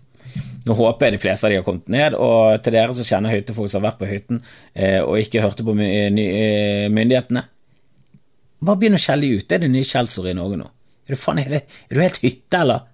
Nå 0.66 0.74
håper 0.74 1.06
jeg 1.06 1.14
de 1.14 1.22
fleste 1.22 1.46
av 1.46 1.52
de 1.52 1.60
har 1.60 1.66
kommet 1.66 1.90
ned, 1.92 2.16
og 2.18 2.58
til 2.64 2.74
dere 2.74 2.96
som 2.96 3.06
kjenner 3.06 3.36
hyttefolk 3.36 3.70
som 3.70 3.82
har 3.82 3.92
vært 3.92 4.00
på 4.00 4.08
hytten 4.10 4.40
eh, 4.72 4.98
og 5.04 5.20
ikke 5.20 5.44
hørte 5.44 5.66
på 5.66 5.76
my 5.76 5.88
eh, 6.08 6.86
myndighetene, 6.90 7.44
bare 8.64 8.80
begynn 8.80 8.96
å 8.96 9.02
skjelle 9.02 9.28
ut. 9.36 9.46
Det 9.46 9.58
er 9.58 9.66
det 9.66 9.70
nye 9.70 9.86
skjellsordet 9.86 10.32
i 10.32 10.38
Norge 10.40 10.58
nå. 10.58 10.70
Er 11.04 11.14
du, 11.14 11.20
faen, 11.20 11.40
hele 11.42 11.62
er 11.64 11.94
du 11.94 12.00
helt 12.02 12.20
hytte, 12.22 12.60
eller? 12.60 12.86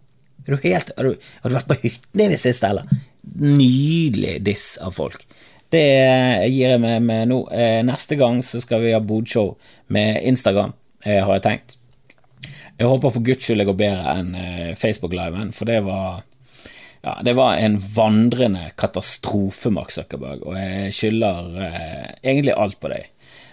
Er 0.46 0.56
du 0.56 0.64
helt, 0.64 0.92
har, 0.96 1.06
du, 1.06 1.30
har 1.42 1.52
du 1.52 1.56
vært 1.58 1.70
på 1.70 1.78
hytten 1.84 2.24
i 2.24 2.30
det 2.32 2.40
siste, 2.42 2.70
eller? 2.70 2.88
Nydelig 3.40 4.38
diss 4.46 4.72
av 4.82 4.96
folk. 4.96 5.26
Det 5.70 5.84
gir 6.50 6.72
jeg 6.72 6.80
meg 6.82 7.04
med 7.06 7.28
nå. 7.30 7.44
Eh, 7.54 7.80
neste 7.86 8.18
gang 8.18 8.40
så 8.42 8.58
skal 8.62 8.82
vi 8.82 8.94
ha 8.96 9.02
bodshow 9.04 9.52
med 9.94 10.24
Instagram, 10.26 10.74
eh, 11.04 11.20
har 11.22 11.36
jeg 11.38 11.46
tenkt. 11.46 11.76
Jeg 12.80 12.88
håper 12.88 13.12
for 13.12 13.22
guds 13.22 13.44
skyld 13.44 13.60
det 13.60 13.68
går 13.68 13.78
bedre 13.78 14.16
enn 14.16 14.34
eh, 14.40 14.74
Facebook-liven, 14.80 15.52
for 15.54 15.68
det 15.68 15.82
var 15.86 16.24
ja, 17.00 17.14
det 17.24 17.32
var 17.36 17.56
en 17.56 17.78
vandrende 17.80 18.66
katastrofe, 18.76 19.70
Mark 19.72 19.92
Zuckerberg, 19.94 20.42
og 20.44 20.56
jeg 20.58 20.92
skylder 20.92 21.62
eh, 21.64 22.08
egentlig 22.20 22.56
alt 22.56 22.76
på 22.80 22.90
deg. 22.92 23.06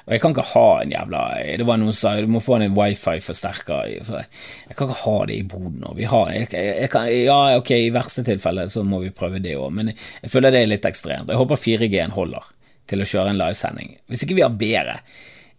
Og 0.08 0.14
jeg 0.16 0.22
kan 0.24 0.32
ikke 0.32 0.46
ha 0.54 0.68
en 0.80 0.92
jævla 0.94 1.22
Det 1.60 1.66
var 1.68 1.80
noen 1.82 1.92
som 1.92 2.00
sa 2.00 2.22
du 2.24 2.30
må 2.32 2.40
få 2.40 2.56
en 2.62 2.76
wifi-forsterker. 2.78 3.90
Jeg 3.92 4.76
kan 4.78 4.88
ikke 4.88 5.02
ha 5.04 5.16
det 5.28 5.36
i 5.36 5.44
boden 5.44 5.82
nå. 5.84 5.92
Vi 5.98 6.06
har, 6.08 6.30
jeg, 6.32 6.48
jeg 6.56 6.92
kan, 6.94 7.10
ja, 7.12 7.40
ok, 7.60 7.74
i 7.76 7.92
verste 7.92 8.24
tilfelle 8.24 8.70
så 8.72 8.86
må 8.88 9.02
vi 9.04 9.12
prøve 9.12 9.42
det 9.44 9.58
òg, 9.60 9.74
men 9.76 9.92
jeg 9.92 10.32
føler 10.32 10.56
det 10.56 10.62
er 10.64 10.70
litt 10.72 10.88
ekstremt. 10.88 11.28
Jeg 11.28 11.42
håper 11.42 11.60
4G-en 11.60 12.16
holder 12.16 12.48
til 12.88 13.04
å 13.04 13.08
kjøre 13.12 13.34
en 13.34 13.42
livesending. 13.42 13.98
Hvis 14.08 14.24
ikke 14.24 14.38
vi 14.38 14.46
har 14.46 14.56
bedre 14.56 15.02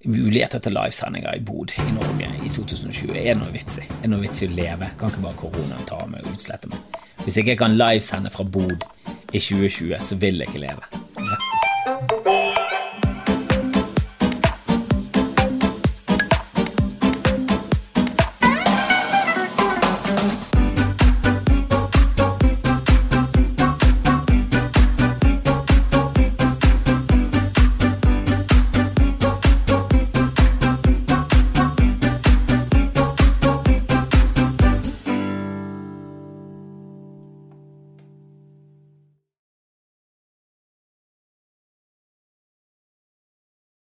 muligheter 0.09 0.63
til 0.65 0.77
livesendinger 0.79 1.37
i 1.37 1.43
Bod 1.45 1.75
i 1.77 1.89
Norge 1.93 2.31
i 2.41 2.53
2020, 2.55 3.19
er 3.19 3.35
det 3.35 3.41
noe 3.43 3.53
vits 3.53 3.83
i? 3.83 3.85
Er 3.85 4.07
det 4.07 4.13
noe 4.15 4.25
vits 4.25 4.41
i 4.41 4.49
å 4.49 4.55
leve? 4.55 4.89
Kan 4.97 5.13
ikke 5.13 5.27
bare 5.27 5.41
koronaen 5.43 5.91
ta 5.91 6.01
meg 6.09 6.25
og 6.25 6.39
utslette 6.39 6.73
meg? 6.73 7.03
Hvis 7.27 7.37
ikke 7.43 7.53
jeg 7.53 7.61
kan 7.61 7.77
livesende 7.77 8.33
fra 8.33 8.49
Bod 8.49 8.89
i 9.29 9.43
2020, 9.43 9.99
så 10.09 10.17
vil 10.23 10.41
jeg 10.41 10.49
ikke 10.49 10.65
leve. 10.65 10.98